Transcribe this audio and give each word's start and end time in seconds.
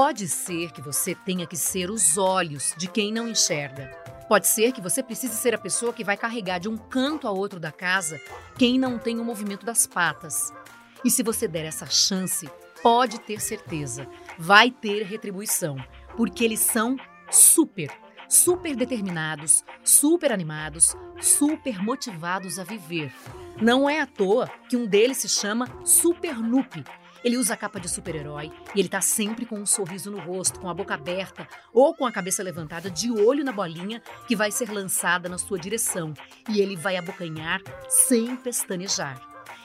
Pode 0.00 0.28
ser 0.28 0.70
que 0.70 0.80
você 0.80 1.12
tenha 1.12 1.44
que 1.44 1.56
ser 1.56 1.90
os 1.90 2.16
olhos 2.16 2.72
de 2.76 2.86
quem 2.86 3.12
não 3.12 3.26
enxerga. 3.26 3.90
Pode 4.28 4.46
ser 4.46 4.70
que 4.70 4.80
você 4.80 5.02
precise 5.02 5.34
ser 5.34 5.56
a 5.56 5.58
pessoa 5.58 5.92
que 5.92 6.04
vai 6.04 6.16
carregar 6.16 6.60
de 6.60 6.68
um 6.68 6.76
canto 6.76 7.26
a 7.26 7.32
outro 7.32 7.58
da 7.58 7.72
casa 7.72 8.20
quem 8.56 8.78
não 8.78 8.96
tem 8.96 9.18
o 9.18 9.24
movimento 9.24 9.66
das 9.66 9.88
patas. 9.88 10.52
E 11.04 11.10
se 11.10 11.24
você 11.24 11.48
der 11.48 11.64
essa 11.64 11.86
chance, 11.86 12.48
pode 12.80 13.18
ter 13.18 13.40
certeza, 13.40 14.08
vai 14.38 14.70
ter 14.70 15.02
retribuição, 15.02 15.76
porque 16.16 16.44
eles 16.44 16.60
são 16.60 16.96
super, 17.28 17.90
super 18.28 18.76
determinados, 18.76 19.64
super 19.82 20.30
animados, 20.30 20.94
super 21.20 21.82
motivados 21.82 22.60
a 22.60 22.62
viver. 22.62 23.12
Não 23.60 23.90
é 23.90 24.00
à 24.00 24.06
toa 24.06 24.48
que 24.68 24.76
um 24.76 24.86
deles 24.86 25.16
se 25.16 25.28
chama 25.28 25.66
Super 25.84 26.38
Nupe 26.38 26.84
ele 27.24 27.36
usa 27.36 27.54
a 27.54 27.56
capa 27.56 27.80
de 27.80 27.88
super-herói 27.88 28.52
e 28.74 28.80
ele 28.80 28.88
tá 28.88 29.00
sempre 29.00 29.44
com 29.44 29.56
um 29.58 29.66
sorriso 29.66 30.10
no 30.10 30.18
rosto, 30.18 30.60
com 30.60 30.68
a 30.68 30.74
boca 30.74 30.94
aberta 30.94 31.46
ou 31.72 31.94
com 31.94 32.06
a 32.06 32.12
cabeça 32.12 32.42
levantada, 32.42 32.90
de 32.90 33.10
olho 33.10 33.44
na 33.44 33.52
bolinha 33.52 34.02
que 34.26 34.36
vai 34.36 34.50
ser 34.50 34.70
lançada 34.70 35.28
na 35.28 35.38
sua 35.38 35.58
direção. 35.58 36.14
E 36.48 36.60
ele 36.60 36.76
vai 36.76 36.96
abocanhar 36.96 37.60
sem 37.88 38.36
pestanejar. 38.36 39.20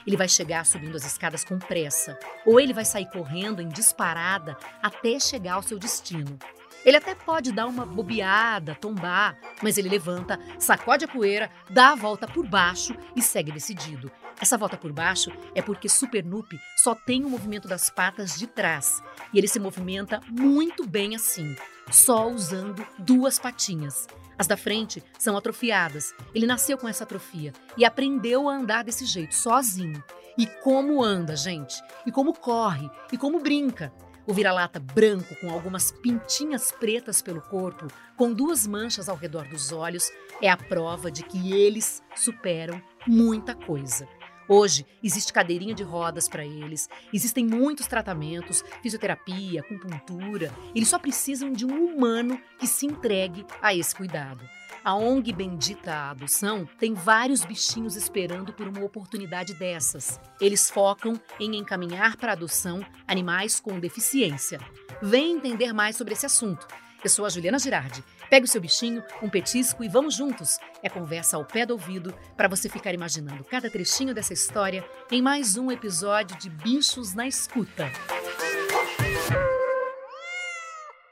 Ele 0.05 0.17
vai 0.17 0.27
chegar 0.27 0.65
subindo 0.65 0.95
as 0.95 1.05
escadas 1.05 1.45
com 1.45 1.57
pressa, 1.57 2.19
ou 2.45 2.59
ele 2.59 2.73
vai 2.73 2.83
sair 2.83 3.09
correndo 3.09 3.61
em 3.61 3.69
disparada 3.69 4.57
até 4.81 5.19
chegar 5.19 5.53
ao 5.53 5.63
seu 5.63 5.79
destino. 5.79 6.37
Ele 6.85 6.97
até 6.97 7.15
pode 7.15 7.53
dar 7.53 7.65
uma 7.65 7.85
bobeada, 7.85 8.75
tombar, 8.75 9.37
mas 9.61 9.77
ele 9.77 9.87
levanta, 9.87 10.37
sacode 10.59 11.05
a 11.05 11.07
poeira, 11.07 11.49
dá 11.69 11.91
a 11.91 11.95
volta 11.95 12.27
por 12.27 12.45
baixo 12.45 12.93
e 13.15 13.21
segue 13.21 13.51
decidido. 13.51 14.11
Essa 14.39 14.57
volta 14.57 14.77
por 14.77 14.91
baixo 14.91 15.31
é 15.55 15.61
porque 15.61 15.87
Super 15.87 16.23
Noop 16.23 16.59
só 16.75 16.93
tem 16.95 17.23
o 17.23 17.29
movimento 17.29 17.67
das 17.67 17.89
patas 17.89 18.37
de 18.37 18.47
trás 18.47 19.01
e 19.33 19.37
ele 19.37 19.47
se 19.47 19.59
movimenta 19.59 20.19
muito 20.29 20.85
bem 20.85 21.15
assim, 21.15 21.55
só 21.89 22.29
usando 22.29 22.85
duas 22.99 23.39
patinhas. 23.39 24.07
As 24.37 24.47
da 24.47 24.57
frente 24.57 25.03
são 25.17 25.37
atrofiadas. 25.37 26.13
Ele 26.33 26.47
nasceu 26.47 26.77
com 26.77 26.87
essa 26.87 27.03
atrofia 27.03 27.53
e 27.77 27.85
aprendeu 27.85 28.49
a 28.49 28.55
andar 28.55 28.83
desse 28.83 29.05
jeito, 29.05 29.35
sozinho. 29.35 30.03
E 30.37 30.47
como 30.47 31.03
anda, 31.03 31.35
gente? 31.35 31.81
E 32.05 32.11
como 32.11 32.33
corre? 32.33 32.89
E 33.11 33.17
como 33.17 33.39
brinca? 33.39 33.93
O 34.25 34.33
vira-lata 34.33 34.79
branco 34.79 35.35
com 35.35 35.51
algumas 35.51 35.91
pintinhas 35.91 36.71
pretas 36.71 37.21
pelo 37.21 37.41
corpo, 37.41 37.87
com 38.15 38.33
duas 38.33 38.65
manchas 38.65 39.09
ao 39.09 39.17
redor 39.17 39.47
dos 39.47 39.71
olhos, 39.71 40.09
é 40.41 40.49
a 40.49 40.55
prova 40.55 41.11
de 41.11 41.23
que 41.23 41.53
eles 41.53 42.01
superam 42.15 42.81
muita 43.05 43.53
coisa. 43.53 44.07
Hoje 44.47 44.85
existe 45.03 45.31
cadeirinha 45.31 45.73
de 45.73 45.83
rodas 45.83 46.27
para 46.27 46.45
eles, 46.45 46.89
existem 47.13 47.45
muitos 47.45 47.87
tratamentos, 47.87 48.63
fisioterapia, 48.81 49.61
acupuntura. 49.61 50.53
Eles 50.75 50.89
só 50.89 50.99
precisam 50.99 51.51
de 51.51 51.65
um 51.65 51.85
humano 51.85 52.39
que 52.59 52.67
se 52.67 52.85
entregue 52.85 53.45
a 53.61 53.73
esse 53.73 53.95
cuidado. 53.95 54.43
A 54.83 54.95
ONG 54.95 55.31
Bendita 55.31 56.09
Adoção 56.09 56.67
tem 56.77 56.93
vários 56.93 57.45
bichinhos 57.45 57.95
esperando 57.95 58.51
por 58.51 58.67
uma 58.67 58.83
oportunidade 58.83 59.53
dessas. 59.53 60.19
Eles 60.41 60.69
focam 60.69 61.13
em 61.39 61.55
encaminhar 61.55 62.17
para 62.17 62.33
adoção 62.33 62.85
animais 63.07 63.61
com 63.61 63.79
deficiência. 63.79 64.59
Vem 65.01 65.37
entender 65.37 65.71
mais 65.71 65.95
sobre 65.95 66.13
esse 66.13 66.25
assunto. 66.25 66.67
Eu 67.03 67.09
sou 67.09 67.25
a 67.25 67.29
Juliana 67.29 67.59
Girardi. 67.59 68.01
Pegue 68.29 68.45
o 68.45 68.49
seu 68.49 68.61
bichinho, 68.61 69.03
um 69.21 69.29
petisco 69.29 69.83
e 69.83 69.89
vamos 69.89 70.15
juntos. 70.15 70.57
É 70.81 70.87
conversa 70.87 71.35
ao 71.35 71.43
pé 71.43 71.65
do 71.65 71.73
ouvido 71.73 72.13
para 72.37 72.47
você 72.47 72.69
ficar 72.69 72.93
imaginando 72.93 73.43
cada 73.43 73.69
trechinho 73.69 74.13
dessa 74.13 74.31
história 74.31 74.85
em 75.11 75.21
mais 75.21 75.57
um 75.57 75.69
episódio 75.69 76.37
de 76.37 76.49
Bichos 76.49 77.13
na 77.13 77.27
Escuta. 77.27 77.91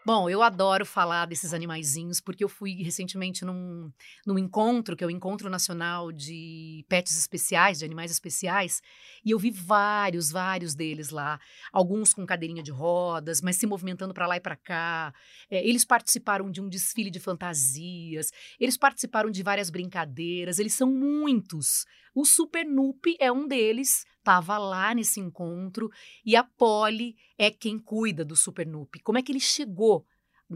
Bom, 0.03 0.27
eu 0.27 0.41
adoro 0.41 0.83
falar 0.83 1.27
desses 1.27 1.53
animaizinhos 1.53 2.19
porque 2.19 2.43
eu 2.43 2.49
fui 2.49 2.81
recentemente 2.81 3.45
num, 3.45 3.91
num 4.25 4.39
encontro, 4.39 4.95
que 4.95 5.03
é 5.03 5.07
o 5.07 5.11
Encontro 5.11 5.47
Nacional 5.47 6.11
de 6.11 6.83
Pets 6.89 7.15
Especiais, 7.15 7.77
de 7.77 7.85
Animais 7.85 8.09
Especiais, 8.09 8.81
e 9.23 9.29
eu 9.29 9.37
vi 9.37 9.51
vários, 9.51 10.31
vários 10.31 10.73
deles 10.73 11.11
lá. 11.11 11.39
Alguns 11.71 12.15
com 12.15 12.25
cadeirinha 12.25 12.63
de 12.63 12.71
rodas, 12.71 13.43
mas 13.43 13.57
se 13.57 13.67
movimentando 13.67 14.11
para 14.11 14.25
lá 14.25 14.37
e 14.37 14.41
para 14.41 14.55
cá. 14.55 15.13
É, 15.51 15.63
eles 15.63 15.85
participaram 15.85 16.49
de 16.49 16.59
um 16.59 16.67
desfile 16.67 17.11
de 17.11 17.19
fantasias, 17.19 18.31
eles 18.59 18.77
participaram 18.77 19.29
de 19.29 19.43
várias 19.43 19.69
brincadeiras, 19.69 20.57
eles 20.57 20.73
são 20.73 20.91
muitos. 20.91 21.85
O 22.15 22.25
Super 22.25 22.65
Noop 22.65 23.15
é 23.19 23.31
um 23.31 23.47
deles, 23.47 24.03
estava 24.21 24.57
lá 24.57 24.93
nesse 24.93 25.19
encontro 25.19 25.89
e 26.25 26.35
a 26.35 26.43
Polly 26.43 27.15
é 27.37 27.51
quem 27.51 27.77
cuida 27.77 28.23
do 28.23 28.35
Super. 28.35 28.67
Como 29.03 29.17
é 29.17 29.21
que 29.21 29.31
ele 29.31 29.39
chegou 29.39 30.05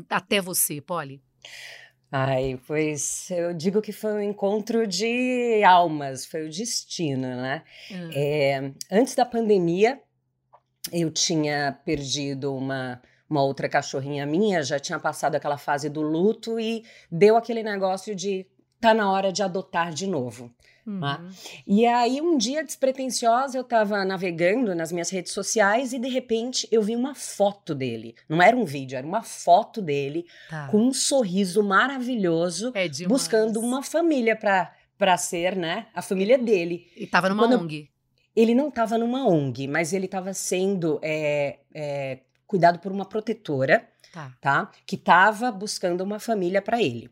até 0.10 0.40
você, 0.40 0.80
Polly? 0.80 1.22
Ai, 2.12 2.60
pois 2.66 3.30
eu 3.32 3.54
digo 3.54 3.82
que 3.82 3.92
foi 3.92 4.14
um 4.14 4.22
encontro 4.22 4.88
de 4.88 5.62
almas, 5.64 6.26
foi 6.26 6.46
o 6.46 6.50
destino, 6.50 7.28
né? 7.28 7.64
Hum. 7.92 8.10
É, 8.14 8.72
antes 8.92 9.16
da 9.16 9.26
pandemia, 9.26 10.00
eu 10.94 11.12
tinha 11.12 11.78
perdido 11.84 12.56
uma, 12.56 13.02
uma 13.30 13.44
outra 13.44 13.68
cachorrinha 13.68 14.26
minha, 14.26 14.64
já 14.64 14.80
tinha 14.80 15.00
passado 15.00 15.36
aquela 15.36 15.58
fase 15.58 15.90
do 15.90 16.02
luto 16.02 16.60
e 16.60 16.86
deu 17.12 17.36
aquele 17.36 17.64
negócio 17.64 18.16
de 18.16 18.48
tá 18.80 18.94
na 18.94 19.12
hora 19.12 19.32
de 19.32 19.42
adotar 19.42 19.94
de 19.94 20.08
novo. 20.08 20.54
Uhum. 20.86 21.00
Né? 21.00 21.30
E 21.66 21.86
aí, 21.86 22.22
um 22.22 22.38
dia 22.38 22.64
despretensiosa, 22.64 23.58
eu 23.58 23.64
estava 23.64 24.06
navegando 24.06 24.76
nas 24.76 24.92
minhas 24.92 25.10
redes 25.10 25.32
sociais 25.32 25.94
e 25.94 26.00
de 26.00 26.08
repente 26.08 26.68
eu 26.72 26.82
vi 26.82 26.96
uma 26.96 27.16
foto 27.16 27.74
dele. 27.74 28.16
Não 28.30 28.42
era 28.42 28.56
um 28.56 28.66
vídeo, 28.66 28.98
era 28.98 29.06
uma 29.06 29.24
foto 29.24 29.82
dele 29.82 30.26
tá. 30.50 30.68
com 30.68 30.78
um 30.78 30.94
sorriso 30.94 31.64
maravilhoso, 31.64 32.72
é 32.76 32.88
buscando 33.08 33.60
uma 33.60 33.82
família 33.82 34.36
para 34.36 35.18
ser, 35.18 35.56
né, 35.56 35.88
a 35.94 36.02
família 36.02 36.38
dele. 36.38 36.88
E 36.96 37.08
tava 37.08 37.30
numa 37.30 37.44
Quando 37.48 37.62
ONG. 37.62 37.90
Ele 38.36 38.54
não 38.54 38.68
estava 38.68 38.98
numa 38.98 39.28
ONG, 39.28 39.68
mas 39.68 39.94
ele 39.94 40.06
estava 40.06 40.34
sendo 40.34 41.00
é, 41.02 41.60
é, 41.74 42.20
cuidado 42.46 42.80
por 42.80 42.92
uma 42.92 43.06
protetora, 43.06 43.88
tá? 44.12 44.34
tá? 44.42 44.72
Que 44.86 44.96
estava 44.96 45.52
buscando 45.52 46.02
uma 46.02 46.20
família 46.20 46.62
para 46.62 46.82
ele. 46.82 47.10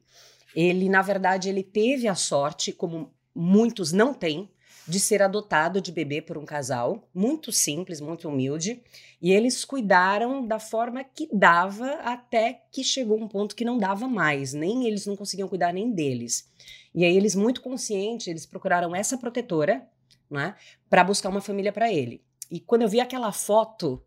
Ele, 0.55 0.89
na 0.89 1.01
verdade, 1.01 1.49
ele 1.49 1.63
teve 1.63 2.07
a 2.07 2.15
sorte, 2.15 2.71
como 2.71 3.13
muitos 3.35 3.91
não 3.91 4.13
têm, 4.13 4.49
de 4.87 4.99
ser 4.99 5.21
adotado 5.21 5.79
de 5.79 5.91
bebê 5.91 6.21
por 6.21 6.37
um 6.37 6.45
casal, 6.45 7.07
muito 7.13 7.51
simples, 7.51 8.01
muito 8.01 8.27
humilde, 8.27 8.81
e 9.21 9.31
eles 9.31 9.63
cuidaram 9.63 10.45
da 10.45 10.59
forma 10.59 11.03
que 11.03 11.29
dava 11.31 11.93
até 12.03 12.63
que 12.71 12.83
chegou 12.83 13.17
um 13.17 13.27
ponto 13.27 13.55
que 13.55 13.63
não 13.63 13.77
dava 13.77 14.07
mais, 14.07 14.53
nem 14.53 14.85
eles 14.85 15.05
não 15.05 15.15
conseguiam 15.15 15.47
cuidar 15.47 15.73
nem 15.73 15.91
deles. 15.91 16.49
E 16.93 17.05
aí 17.05 17.15
eles 17.15 17.33
muito 17.33 17.61
conscientes, 17.61 18.27
eles 18.27 18.45
procuraram 18.45 18.95
essa 18.95 19.17
protetora, 19.17 19.87
né, 20.29 20.55
para 20.89 21.03
buscar 21.03 21.29
uma 21.29 21.41
família 21.41 21.71
para 21.71 21.91
ele. 21.91 22.21
E 22.51 22.59
quando 22.59 22.81
eu 22.81 22.89
vi 22.89 22.99
aquela 22.99 23.31
foto, 23.31 24.03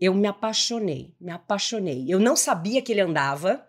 eu 0.00 0.12
me 0.12 0.26
apaixonei, 0.26 1.14
me 1.20 1.30
apaixonei. 1.30 2.04
Eu 2.08 2.18
não 2.18 2.36
sabia 2.36 2.82
que 2.82 2.92
ele 2.92 3.00
andava, 3.00 3.65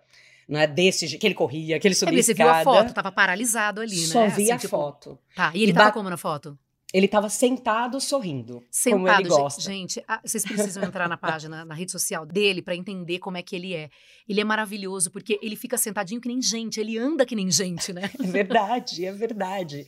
não 0.47 0.59
é 0.59 0.67
desse 0.67 1.17
que 1.17 1.27
ele 1.27 1.35
corria, 1.35 1.79
que 1.79 1.87
ele 1.87 1.95
subia 1.95 2.19
é, 2.19 2.23
você 2.23 2.33
viu 2.33 2.49
a 2.49 2.63
foto, 2.63 2.93
tava 2.93 3.11
paralisado 3.11 3.81
ali, 3.81 3.97
Só 3.97 4.21
né? 4.21 4.29
Só 4.29 4.35
vi 4.35 4.43
assim, 4.43 4.51
a 4.51 4.57
tipo... 4.57 4.69
foto. 4.69 5.19
Tá, 5.35 5.51
e 5.53 5.63
ele 5.63 5.71
e 5.71 5.75
tava 5.75 5.91
como 5.91 6.09
na 6.09 6.17
foto? 6.17 6.57
Ele 6.93 7.05
estava 7.05 7.27
sentado 7.27 7.99
sorrindo, 7.99 8.63
sentado, 8.71 9.01
como 9.01 9.09
ele 9.09 9.27
gosta. 9.27 9.61
Gente, 9.61 10.01
vocês 10.23 10.45
precisam 10.45 10.83
entrar 10.83 11.09
na 11.09 11.17
página, 11.17 11.65
na 11.65 11.75
rede 11.75 11.91
social 11.91 12.25
dele 12.25 12.61
para 12.61 12.77
entender 12.77 13.19
como 13.19 13.35
é 13.35 13.43
que 13.43 13.57
ele 13.57 13.75
é. 13.75 13.89
Ele 14.27 14.39
é 14.39 14.43
maravilhoso 14.43 15.11
porque 15.11 15.37
ele 15.41 15.57
fica 15.57 15.77
sentadinho 15.77 16.21
que 16.21 16.29
nem 16.29 16.41
gente, 16.41 16.79
ele 16.79 16.97
anda 16.97 17.25
que 17.25 17.35
nem 17.35 17.51
gente, 17.51 17.91
né? 17.91 18.09
É 18.17 18.23
verdade, 18.23 19.05
é 19.05 19.11
verdade. 19.11 19.85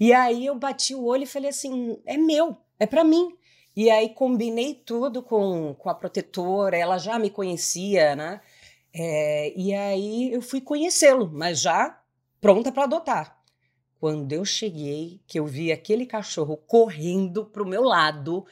E 0.00 0.10
aí 0.10 0.46
eu 0.46 0.54
bati 0.54 0.94
o 0.94 1.04
olho 1.04 1.24
e 1.24 1.26
falei 1.26 1.50
assim, 1.50 1.98
é 2.06 2.16
meu, 2.16 2.56
é 2.80 2.86
para 2.86 3.04
mim. 3.04 3.36
E 3.76 3.90
aí 3.90 4.08
combinei 4.08 4.74
tudo 4.74 5.22
com, 5.22 5.74
com 5.74 5.90
a 5.90 5.94
protetora, 5.94 6.76
ela 6.76 6.96
já 6.96 7.18
me 7.18 7.28
conhecia, 7.28 8.16
né? 8.16 8.40
É, 8.92 9.52
e 9.56 9.74
aí 9.74 10.32
eu 10.32 10.40
fui 10.40 10.60
conhecê-lo, 10.60 11.30
mas 11.32 11.60
já 11.60 12.00
pronta 12.40 12.72
para 12.72 12.84
adotar. 12.84 13.38
Quando 14.00 14.32
eu 14.32 14.44
cheguei, 14.44 15.20
que 15.26 15.38
eu 15.38 15.46
vi 15.46 15.72
aquele 15.72 16.06
cachorro 16.06 16.56
correndo 16.56 17.44
pro 17.44 17.66
meu 17.66 17.82
lado, 17.82 18.46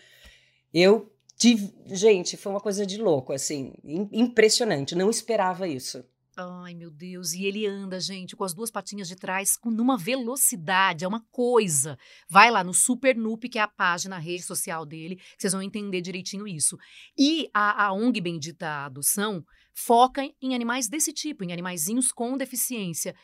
eu 0.74 1.12
tive. 1.36 1.72
Gente, 1.86 2.36
foi 2.36 2.52
uma 2.52 2.60
coisa 2.60 2.84
de 2.84 3.00
louco, 3.00 3.32
assim, 3.32 3.72
impressionante. 4.12 4.96
Não 4.96 5.08
esperava 5.08 5.68
isso. 5.68 6.04
Ai, 6.38 6.74
meu 6.74 6.90
Deus. 6.90 7.32
E 7.32 7.46
ele 7.46 7.66
anda, 7.66 7.98
gente, 7.98 8.36
com 8.36 8.44
as 8.44 8.52
duas 8.52 8.70
patinhas 8.70 9.08
de 9.08 9.16
trás, 9.16 9.56
com 9.56 9.70
numa 9.70 9.96
velocidade, 9.96 11.02
é 11.02 11.08
uma 11.08 11.24
coisa. 11.30 11.96
Vai 12.28 12.50
lá 12.50 12.62
no 12.62 12.74
Super 12.74 13.16
Noop, 13.16 13.48
que 13.48 13.58
é 13.58 13.62
a 13.62 13.68
página, 13.68 14.16
a 14.16 14.18
rede 14.18 14.42
social 14.42 14.84
dele, 14.84 15.16
que 15.16 15.36
vocês 15.38 15.54
vão 15.54 15.62
entender 15.62 16.02
direitinho 16.02 16.46
isso. 16.46 16.76
E 17.16 17.48
a, 17.54 17.86
a 17.86 17.92
ONG 17.94 18.20
Bendita 18.20 18.84
Adoção 18.84 19.42
foca 19.72 20.30
em 20.42 20.54
animais 20.54 20.88
desse 20.88 21.10
tipo, 21.10 21.42
em 21.42 21.54
animaizinhos 21.54 22.12
com 22.12 22.36
deficiência. 22.36 23.14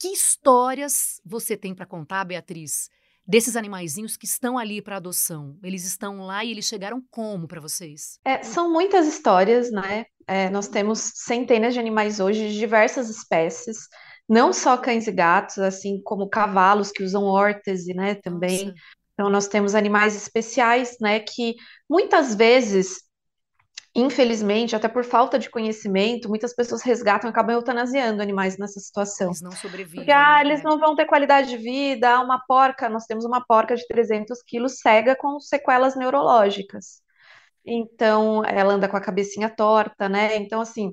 Que 0.00 0.08
histórias 0.08 1.20
você 1.26 1.54
tem 1.54 1.74
para 1.74 1.84
contar, 1.84 2.24
Beatriz? 2.24 2.88
Desses 3.28 3.56
animaizinhos 3.56 4.16
que 4.16 4.24
estão 4.24 4.56
ali 4.56 4.80
para 4.80 4.96
adoção? 4.96 5.58
Eles 5.62 5.84
estão 5.84 6.20
lá 6.20 6.42
e 6.42 6.50
eles 6.50 6.64
chegaram 6.64 7.02
como 7.10 7.46
para 7.46 7.60
vocês? 7.60 8.18
É, 8.24 8.42
são 8.42 8.72
muitas 8.72 9.06
histórias, 9.06 9.70
né? 9.70 10.06
É, 10.26 10.48
nós 10.48 10.66
temos 10.66 10.98
centenas 11.14 11.74
de 11.74 11.80
animais 11.80 12.20
hoje 12.20 12.48
de 12.48 12.58
diversas 12.58 13.10
espécies, 13.10 13.86
não 14.26 14.52
só 14.52 14.78
cães 14.78 15.06
e 15.06 15.12
gatos, 15.12 15.58
assim 15.58 16.00
como 16.02 16.28
cavalos 16.28 16.90
que 16.90 17.02
usam 17.02 17.24
órtese, 17.24 17.92
né, 17.92 18.14
também. 18.14 18.66
Nossa. 18.66 18.78
Então, 19.12 19.30
nós 19.30 19.48
temos 19.48 19.74
animais 19.74 20.14
especiais, 20.16 20.96
né, 21.00 21.20
que 21.20 21.54
muitas 21.88 22.34
vezes 22.34 23.07
infelizmente, 23.94 24.76
até 24.76 24.88
por 24.88 25.04
falta 25.04 25.38
de 25.38 25.50
conhecimento, 25.50 26.28
muitas 26.28 26.54
pessoas 26.54 26.82
resgatam 26.82 27.28
e 27.28 27.30
acabam 27.30 27.54
eutanasiando 27.54 28.22
animais 28.22 28.58
nessa 28.58 28.80
situação. 28.80 29.28
Eles 29.28 29.42
não 29.42 29.52
sobrevivem. 29.52 30.00
Porque, 30.00 30.12
ah, 30.12 30.40
eles 30.40 30.62
né? 30.62 30.70
não 30.70 30.78
vão 30.78 30.94
ter 30.94 31.06
qualidade 31.06 31.48
de 31.48 31.56
vida. 31.56 32.20
Uma 32.20 32.38
porca, 32.46 32.88
nós 32.88 33.06
temos 33.06 33.24
uma 33.24 33.44
porca 33.44 33.74
de 33.74 33.86
300 33.86 34.42
quilos 34.42 34.78
cega 34.78 35.16
com 35.16 35.40
sequelas 35.40 35.96
neurológicas. 35.96 37.02
Então, 37.64 38.44
ela 38.44 38.74
anda 38.74 38.88
com 38.88 38.96
a 38.96 39.00
cabecinha 39.00 39.50
torta, 39.50 40.08
né? 40.08 40.36
Então, 40.36 40.60
assim, 40.60 40.92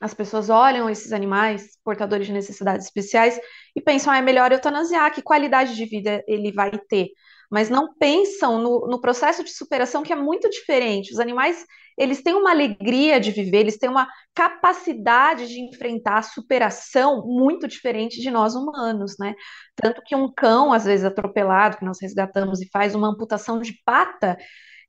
as 0.00 0.14
pessoas 0.14 0.48
olham 0.48 0.88
esses 0.88 1.12
animais 1.12 1.76
portadores 1.84 2.26
de 2.26 2.32
necessidades 2.32 2.86
especiais 2.86 3.38
e 3.76 3.80
pensam, 3.82 4.12
ah, 4.12 4.18
é 4.18 4.22
melhor 4.22 4.50
eutanasiar, 4.50 5.12
que 5.12 5.20
qualidade 5.22 5.76
de 5.76 5.84
vida 5.84 6.24
ele 6.26 6.50
vai 6.52 6.70
ter? 6.88 7.08
Mas 7.50 7.68
não 7.68 7.94
pensam 7.94 8.58
no, 8.58 8.86
no 8.86 9.00
processo 9.00 9.42
de 9.42 9.50
superação 9.50 10.02
que 10.02 10.12
é 10.12 10.16
muito 10.16 10.48
diferente. 10.48 11.12
Os 11.12 11.18
animais 11.18 11.64
eles 12.00 12.22
têm 12.22 12.34
uma 12.34 12.50
alegria 12.50 13.20
de 13.20 13.30
viver, 13.30 13.58
eles 13.58 13.76
têm 13.76 13.90
uma 13.90 14.08
capacidade 14.34 15.46
de 15.46 15.60
enfrentar 15.60 16.18
a 16.18 16.22
superação 16.22 17.26
muito 17.26 17.68
diferente 17.68 18.22
de 18.22 18.30
nós 18.30 18.54
humanos, 18.54 19.16
né? 19.18 19.34
Tanto 19.76 20.00
que 20.02 20.16
um 20.16 20.32
cão, 20.32 20.72
às 20.72 20.86
vezes 20.86 21.04
atropelado, 21.04 21.76
que 21.76 21.84
nós 21.84 21.98
resgatamos 22.00 22.62
e 22.62 22.70
faz 22.70 22.94
uma 22.94 23.08
amputação 23.08 23.60
de 23.60 23.74
pata, 23.84 24.38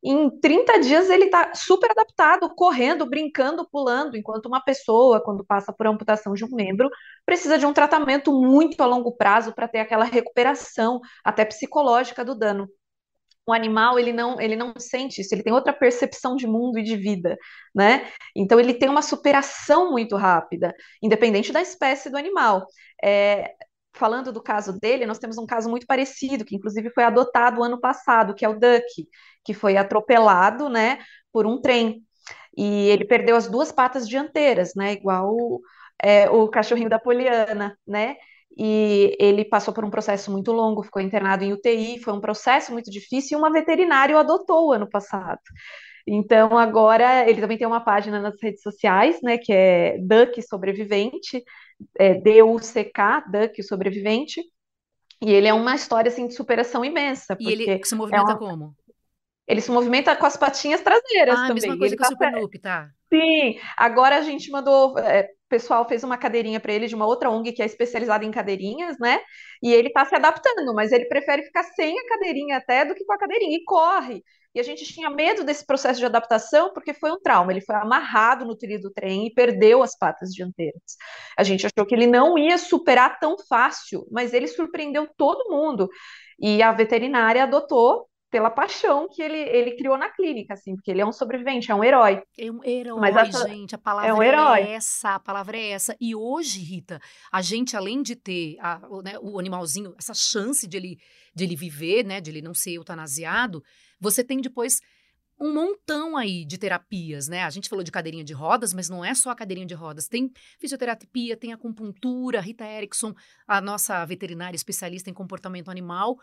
em 0.04 0.30
30 0.40 0.80
dias 0.80 1.10
ele 1.10 1.26
está 1.26 1.54
super 1.54 1.92
adaptado, 1.92 2.54
correndo, 2.56 3.06
brincando, 3.06 3.68
pulando, 3.70 4.18
enquanto 4.18 4.48
uma 4.48 4.62
pessoa, 4.64 5.24
quando 5.24 5.46
passa 5.46 5.72
por 5.74 5.88
amputação 5.88 6.34
de 6.34 6.44
um 6.46 6.50
membro, 6.50 6.90
precisa 7.26 7.58
de 7.58 7.66
um 7.66 7.74
tratamento 7.74 8.32
muito 8.32 8.82
a 8.82 8.86
longo 8.86 9.16
prazo 9.16 9.54
para 9.54 9.68
ter 9.68 9.80
aquela 9.80 10.06
recuperação, 10.06 11.00
até 11.24 11.46
psicológica 11.46 12.26
do 12.26 12.36
dano 12.36 12.68
o 13.46 13.54
animal 13.54 13.98
ele 14.00 14.14
não 14.14 14.40
ele 14.40 14.56
não 14.56 14.74
sente 14.78 15.22
isso, 15.22 15.34
ele 15.34 15.44
tem 15.44 15.54
outra 15.54 15.74
percepção 15.74 16.36
de 16.36 16.48
mundo 16.48 16.78
e 16.80 16.84
de 16.84 16.96
vida, 16.96 17.38
né? 17.74 18.08
Então 18.36 18.60
ele 18.60 18.74
tem 18.74 18.90
uma 18.90 19.02
superação 19.02 19.92
muito 19.92 20.16
rápida, 20.16 20.74
independente 21.02 21.52
da 21.52 21.62
espécie 21.62 22.10
do 22.10 22.18
animal. 22.18 22.66
É, 23.04 23.54
falando 23.94 24.32
do 24.32 24.42
caso 24.42 24.80
dele, 24.80 25.06
nós 25.06 25.20
temos 25.20 25.38
um 25.38 25.46
caso 25.46 25.70
muito 25.70 25.86
parecido, 25.86 26.46
que 26.46 26.56
inclusive 26.56 26.90
foi 26.92 27.04
adotado 27.04 27.64
ano 27.64 27.80
passado, 27.80 28.34
que 28.34 28.46
é 28.46 28.50
o 28.50 28.60
Duck, 28.60 29.08
que 29.44 29.54
foi 29.54 29.78
atropelado, 29.78 30.70
né, 30.70 31.00
por 31.32 31.46
um 31.46 31.60
trem. 31.62 32.04
E 32.58 32.90
ele 32.90 33.06
perdeu 33.06 33.36
as 33.36 33.48
duas 33.48 33.72
patas 33.72 34.08
dianteiras, 34.08 34.74
né, 34.76 34.94
igual 34.94 35.34
o, 35.34 35.62
é, 36.02 36.30
o 36.30 36.48
cachorrinho 36.50 36.90
da 36.90 37.00
Poliana, 37.00 37.78
né? 37.88 38.16
e 38.58 39.16
ele 39.20 39.46
passou 39.46 39.74
por 39.74 39.86
um 39.86 39.90
processo 39.90 40.32
muito 40.32 40.52
longo, 40.52 40.84
ficou 40.84 41.02
internado 41.02 41.44
em 41.44 41.54
UTI, 41.54 42.00
foi 42.00 42.14
um 42.14 42.20
processo 42.22 42.72
muito 42.72 42.92
difícil 42.92 43.38
e 43.38 43.40
uma 43.40 43.52
veterinária 43.52 44.16
o 44.16 44.20
adotou 44.20 44.74
ano 44.74 44.90
passado. 44.90 45.40
Então 46.08 46.58
agora 46.58 47.30
ele 47.30 47.42
também 47.42 47.58
tem 47.58 47.68
uma 47.68 47.82
página 47.82 48.20
nas 48.20 48.42
redes 48.42 48.62
sociais, 48.62 49.22
né, 49.22 49.38
que 49.38 49.54
é 49.54 49.98
Duck 50.00 50.42
Sobrevivente, 50.42 51.44
é 51.98 52.14
D-U-C-K, 52.16 53.26
Duck 53.32 53.64
Sobrevivente, 53.64 54.42
e 55.22 55.32
ele 55.32 55.48
é 55.48 55.54
uma 55.54 55.76
história 55.76 56.10
assim 56.10 56.28
de 56.28 56.34
superação 56.34 56.84
imensa. 56.84 57.38
E 57.40 57.52
ele 57.52 57.84
se 57.84 57.96
movimenta 57.96 58.32
é 58.32 58.36
uma... 58.36 58.40
como? 58.40 58.76
Ele 59.48 59.62
se 59.62 59.72
movimenta 59.72 60.16
com 60.16 60.26
as 60.26 60.38
patinhas 60.38 60.82
traseiras 60.82 61.36
ah, 61.38 61.48
também. 61.48 61.64
Ah, 61.64 61.68
mesma 61.68 61.78
coisa 61.78 61.94
ele 61.94 62.02
que 62.02 62.04
tá... 62.04 62.08
o 62.08 62.42
Super 62.42 62.60
tá? 62.62 62.90
Sim, 63.14 63.60
agora 63.78 64.18
a 64.18 64.22
gente 64.22 64.50
mandou, 64.50 64.98
é, 64.98 65.24
o 65.24 65.50
pessoal 65.50 65.88
fez 65.88 66.04
uma 66.04 66.18
cadeirinha 66.18 66.60
para 66.60 66.72
ele 66.72 66.88
de 66.88 66.96
uma 66.96 67.06
outra 67.06 67.30
ONG 67.30 67.52
que 67.52 67.62
é 67.62 67.66
especializada 67.66 68.24
em 68.24 68.32
cadeirinhas, 68.32 68.98
né? 69.00 69.20
E 69.62 69.74
ele 69.74 69.90
está 69.90 70.06
se 70.06 70.16
adaptando, 70.16 70.74
mas 70.74 70.92
ele 70.94 71.06
prefere 71.06 71.44
ficar 71.44 71.64
sem 71.64 72.00
a 72.00 72.08
cadeirinha 72.08 72.58
até 72.58 72.86
do 72.86 72.96
que 72.96 73.04
com 73.04 73.14
a 73.14 73.18
cadeirinha 73.18 73.58
e 73.58 73.64
corre. 73.66 74.24
E 74.54 74.60
a 74.60 74.64
gente 74.64 74.84
tinha 74.84 75.10
medo 75.10 75.44
desse 75.44 75.66
processo 75.66 76.00
de 76.00 76.06
adaptação 76.06 76.74
porque 76.74 76.94
foi 76.94 77.12
um 77.12 77.20
trauma. 77.20 77.52
Ele 77.52 77.62
foi 77.62 77.76
amarrado 77.76 78.46
no 78.46 78.56
trilho 78.56 78.82
do 78.82 78.92
trem 78.92 79.28
e 79.28 79.34
perdeu 79.34 79.82
as 79.82 79.98
patas 79.98 80.32
dianteiras. 80.32 80.98
A 81.38 81.44
gente 81.44 81.66
achou 81.66 81.86
que 81.86 81.96
ele 81.96 82.08
não 82.08 82.38
ia 82.38 82.58
superar 82.58 83.20
tão 83.20 83.38
fácil, 83.48 84.06
mas 84.12 84.34
ele 84.34 84.48
surpreendeu 84.48 85.08
todo 85.18 85.50
mundo. 85.50 85.90
E 86.40 86.62
a 86.62 86.72
veterinária 86.72 87.44
adotou 87.44 88.10
pela 88.32 88.50
paixão 88.50 89.10
que 89.10 89.22
ele, 89.22 89.38
ele 89.38 89.76
criou 89.76 89.98
na 89.98 90.10
clínica, 90.10 90.54
assim, 90.54 90.74
porque 90.74 90.90
ele 90.90 91.02
é 91.02 91.06
um 91.06 91.12
sobrevivente, 91.12 91.70
é 91.70 91.76
um 91.76 91.84
herói. 91.84 92.24
É 92.40 92.50
um 92.50 92.64
herói, 92.64 93.00
Mas 93.00 93.16
essa, 93.16 93.48
gente, 93.48 93.76
a 93.76 93.78
palavra 93.78 94.10
é, 94.10 94.14
um 94.14 94.24
herói. 94.24 94.62
é 94.62 94.72
essa, 94.72 95.16
a 95.16 95.20
palavra 95.20 95.58
é 95.58 95.72
essa. 95.72 95.96
E 96.00 96.16
hoje, 96.16 96.62
Rita, 96.62 97.00
a 97.30 97.42
gente, 97.42 97.76
além 97.76 98.02
de 98.02 98.16
ter 98.16 98.56
a, 98.62 98.82
o, 98.90 99.02
né, 99.02 99.20
o 99.22 99.38
animalzinho, 99.38 99.94
essa 100.00 100.14
chance 100.14 100.66
de 100.66 100.78
ele, 100.78 100.98
de 101.36 101.44
ele 101.44 101.58
viver, 101.58 102.06
né, 102.06 102.22
de 102.22 102.32
ele 102.32 102.42
não 102.42 102.54
ser 102.54 102.72
eutanasiado, 102.72 103.62
você 104.02 104.24
tem 104.24 104.42
depois 104.42 104.82
um 105.40 105.54
montão 105.54 106.18
aí 106.18 106.46
de 106.46 106.58
terapias, 106.58 107.28
né? 107.28 107.44
A 107.44 107.50
gente 107.50 107.70
falou 107.70 107.84
de 107.84 107.92
cadeirinha 107.92 108.24
de 108.24 108.34
rodas, 108.34 108.74
mas 108.74 108.90
não 108.90 109.04
é 109.04 109.14
só 109.16 109.32
a 109.32 109.36
cadeirinha 109.36 109.66
de 109.66 109.74
rodas. 109.74 110.08
Tem 110.08 110.32
fisioterapia, 110.60 111.38
tem 111.38 111.54
acupuntura. 111.54 112.42
Rita 112.42 112.66
Erickson, 112.66 113.14
a 113.48 113.62
nossa 113.62 114.06
veterinária 114.06 114.56
especialista 114.56 115.10
em 115.10 115.14
comportamento 115.14 115.72
animal, 115.72 116.18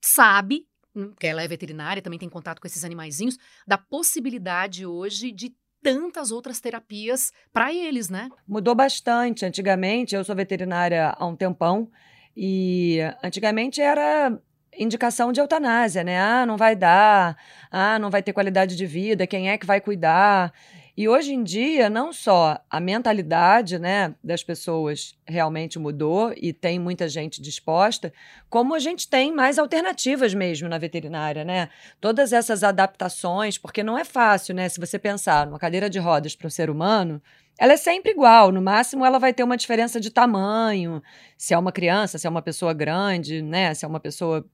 sabe 0.00 0.66
Hum, 0.94 1.12
que 1.18 1.26
ela 1.26 1.42
é 1.42 1.48
veterinária, 1.48 2.02
também 2.02 2.18
tem 2.18 2.28
contato 2.28 2.60
com 2.60 2.66
esses 2.66 2.84
animaizinhos, 2.84 3.38
da 3.66 3.78
possibilidade 3.78 4.84
hoje 4.84 5.32
de 5.32 5.54
tantas 5.82 6.30
outras 6.30 6.60
terapias 6.60 7.32
para 7.52 7.72
eles, 7.72 8.08
né? 8.08 8.28
Mudou 8.46 8.74
bastante. 8.74 9.44
Antigamente, 9.44 10.14
eu 10.14 10.22
sou 10.22 10.36
veterinária 10.36 11.14
há 11.16 11.26
um 11.26 11.34
tempão, 11.34 11.90
e 12.36 12.98
antigamente 13.22 13.80
era 13.80 14.38
indicação 14.78 15.32
de 15.32 15.40
eutanásia, 15.40 16.02
né? 16.02 16.20
Ah, 16.20 16.46
não 16.46 16.56
vai 16.56 16.74
dar, 16.74 17.36
ah, 17.70 17.98
não 17.98 18.10
vai 18.10 18.22
ter 18.22 18.32
qualidade 18.32 18.76
de 18.76 18.86
vida, 18.86 19.26
quem 19.26 19.50
é 19.50 19.58
que 19.58 19.66
vai 19.66 19.80
cuidar? 19.80 20.52
E 20.94 21.08
hoje 21.08 21.32
em 21.32 21.42
dia, 21.42 21.88
não 21.88 22.12
só 22.12 22.62
a 22.70 22.78
mentalidade 22.78 23.78
né, 23.78 24.14
das 24.22 24.44
pessoas 24.44 25.16
realmente 25.26 25.78
mudou 25.78 26.34
e 26.36 26.52
tem 26.52 26.78
muita 26.78 27.08
gente 27.08 27.40
disposta, 27.40 28.12
como 28.50 28.74
a 28.74 28.78
gente 28.78 29.08
tem 29.08 29.32
mais 29.32 29.58
alternativas 29.58 30.34
mesmo 30.34 30.68
na 30.68 30.76
veterinária, 30.76 31.44
né? 31.44 31.70
Todas 31.98 32.30
essas 32.30 32.62
adaptações, 32.62 33.56
porque 33.56 33.82
não 33.82 33.96
é 33.96 34.04
fácil, 34.04 34.54
né? 34.54 34.68
Se 34.68 34.78
você 34.78 34.98
pensar 34.98 35.46
numa 35.46 35.58
cadeira 35.58 35.88
de 35.88 35.98
rodas 35.98 36.36
para 36.36 36.48
o 36.48 36.50
ser 36.50 36.68
humano, 36.68 37.22
ela 37.58 37.74
é 37.74 37.76
sempre 37.76 38.12
igual, 38.12 38.50
no 38.50 38.62
máximo 38.62 39.04
ela 39.04 39.18
vai 39.18 39.32
ter 39.32 39.42
uma 39.44 39.56
diferença 39.56 40.00
de 40.00 40.10
tamanho, 40.10 41.02
se 41.36 41.54
é 41.54 41.58
uma 41.58 41.72
criança, 41.72 42.18
se 42.18 42.26
é 42.26 42.30
uma 42.30 42.42
pessoa 42.42 42.72
grande, 42.72 43.42
né? 43.42 43.74
Se 43.74 43.84
é 43.84 43.88
uma 43.88 44.00
pessoa 44.00 44.44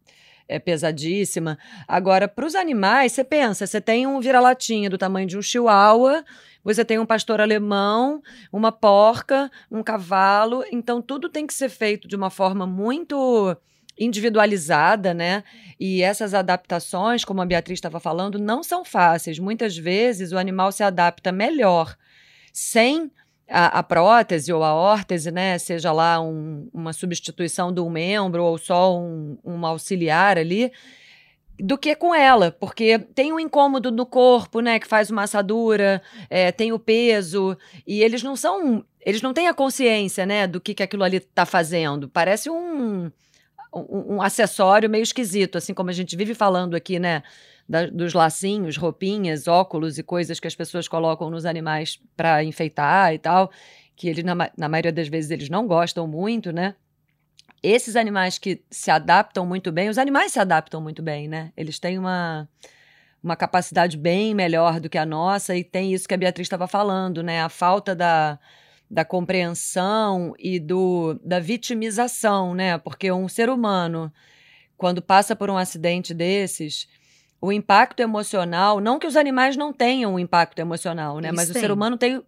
é 0.48 0.58
pesadíssima. 0.58 1.58
Agora, 1.86 2.26
para 2.26 2.46
os 2.46 2.54
animais, 2.54 3.12
você 3.12 3.22
pensa, 3.22 3.66
você 3.66 3.80
tem 3.80 4.06
um 4.06 4.18
vira-latinha 4.18 4.88
do 4.88 4.96
tamanho 4.96 5.26
de 5.26 5.36
um 5.36 5.42
chihuahua, 5.42 6.24
você 6.64 6.84
tem 6.84 6.98
um 6.98 7.06
pastor 7.06 7.40
alemão, 7.40 8.22
uma 8.50 8.72
porca, 8.72 9.50
um 9.70 9.82
cavalo, 9.82 10.64
então 10.72 11.02
tudo 11.02 11.28
tem 11.28 11.46
que 11.46 11.52
ser 11.52 11.68
feito 11.68 12.08
de 12.08 12.16
uma 12.16 12.30
forma 12.30 12.66
muito 12.66 13.56
individualizada, 13.98 15.12
né? 15.12 15.44
E 15.78 16.02
essas 16.02 16.32
adaptações, 16.32 17.24
como 17.24 17.42
a 17.42 17.46
Beatriz 17.46 17.76
estava 17.76 18.00
falando, 18.00 18.38
não 18.38 18.62
são 18.62 18.84
fáceis. 18.84 19.38
Muitas 19.38 19.76
vezes 19.76 20.32
o 20.32 20.38
animal 20.38 20.72
se 20.72 20.82
adapta 20.82 21.30
melhor 21.30 21.96
sem 22.52 23.10
a, 23.48 23.78
a, 23.78 23.82
prótese 23.82 24.52
ou 24.52 24.62
a 24.62 24.74
órtese, 24.74 25.30
né, 25.30 25.58
seja 25.58 25.90
lá 25.90 26.20
um, 26.20 26.68
uma 26.72 26.92
substituição 26.92 27.72
um 27.76 27.90
membro 27.90 28.44
ou 28.44 28.58
só 28.58 28.96
um, 28.98 29.38
um 29.44 29.64
auxiliar 29.64 30.36
ali, 30.36 30.70
do 31.58 31.76
que 31.76 31.94
com 31.96 32.14
ela, 32.14 32.52
porque 32.52 32.98
tem 32.98 33.32
um 33.32 33.40
incômodo 33.40 33.90
no 33.90 34.06
corpo, 34.06 34.60
né, 34.60 34.78
que 34.78 34.86
faz 34.86 35.10
uma 35.10 35.24
assadura, 35.24 36.00
é, 36.30 36.52
tem 36.52 36.72
o 36.72 36.78
peso, 36.78 37.56
e 37.86 38.02
eles 38.02 38.22
não 38.22 38.36
são, 38.36 38.84
eles 39.00 39.22
não 39.22 39.34
têm 39.34 39.48
a 39.48 39.54
consciência, 39.54 40.24
né, 40.24 40.46
do 40.46 40.60
que, 40.60 40.72
que 40.72 40.82
aquilo 40.82 41.02
ali 41.02 41.16
está 41.16 41.44
fazendo. 41.44 42.08
Parece 42.08 42.48
um, 42.48 43.10
um, 43.74 44.14
um 44.14 44.22
acessório 44.22 44.88
meio 44.88 45.02
esquisito, 45.02 45.58
assim 45.58 45.74
como 45.74 45.90
a 45.90 45.92
gente 45.92 46.16
vive 46.16 46.32
falando 46.32 46.76
aqui, 46.76 46.98
né, 46.98 47.24
da, 47.68 47.86
dos 47.86 48.14
lacinhos, 48.14 48.76
roupinhas, 48.76 49.46
óculos 49.46 49.98
e 49.98 50.02
coisas 50.02 50.40
que 50.40 50.46
as 50.46 50.54
pessoas 50.54 50.88
colocam 50.88 51.28
nos 51.28 51.44
animais 51.44 52.00
para 52.16 52.42
enfeitar 52.42 53.12
e 53.12 53.18
tal, 53.18 53.50
que 53.94 54.08
eles, 54.08 54.24
na, 54.24 54.34
na 54.56 54.68
maioria 54.68 54.92
das 54.92 55.08
vezes, 55.08 55.30
eles 55.30 55.50
não 55.50 55.66
gostam 55.66 56.06
muito, 56.06 56.50
né? 56.50 56.74
Esses 57.62 57.96
animais 57.96 58.38
que 58.38 58.62
se 58.70 58.90
adaptam 58.90 59.44
muito 59.44 59.70
bem, 59.72 59.88
os 59.88 59.98
animais 59.98 60.32
se 60.32 60.38
adaptam 60.38 60.80
muito 60.80 61.02
bem, 61.02 61.28
né? 61.28 61.52
Eles 61.56 61.78
têm 61.78 61.98
uma, 61.98 62.48
uma 63.22 63.36
capacidade 63.36 63.96
bem 63.96 64.34
melhor 64.34 64.80
do 64.80 64.88
que 64.88 64.96
a 64.96 65.04
nossa 65.04 65.56
e 65.56 65.64
tem 65.64 65.92
isso 65.92 66.08
que 66.08 66.14
a 66.14 66.18
Beatriz 66.18 66.46
estava 66.46 66.68
falando, 66.68 67.22
né? 67.22 67.42
A 67.42 67.48
falta 67.48 67.96
da, 67.96 68.38
da 68.88 69.04
compreensão 69.04 70.34
e 70.38 70.60
do, 70.60 71.18
da 71.24 71.40
vitimização, 71.40 72.54
né? 72.54 72.78
Porque 72.78 73.10
um 73.10 73.28
ser 73.28 73.50
humano, 73.50 74.12
quando 74.76 75.02
passa 75.02 75.34
por 75.34 75.50
um 75.50 75.56
acidente 75.56 76.14
desses, 76.14 76.88
o 77.40 77.52
impacto 77.52 78.00
emocional, 78.00 78.80
não 78.80 78.98
que 78.98 79.06
os 79.06 79.16
animais 79.16 79.56
não 79.56 79.72
tenham 79.72 80.14
um 80.14 80.18
impacto 80.18 80.58
emocional, 80.58 81.20
né? 81.20 81.28
Eles 81.28 81.36
mas 81.36 81.48
têm. 81.50 81.56
o 81.56 81.60
ser 81.60 81.70
humano 81.70 81.96
tem 81.96 82.22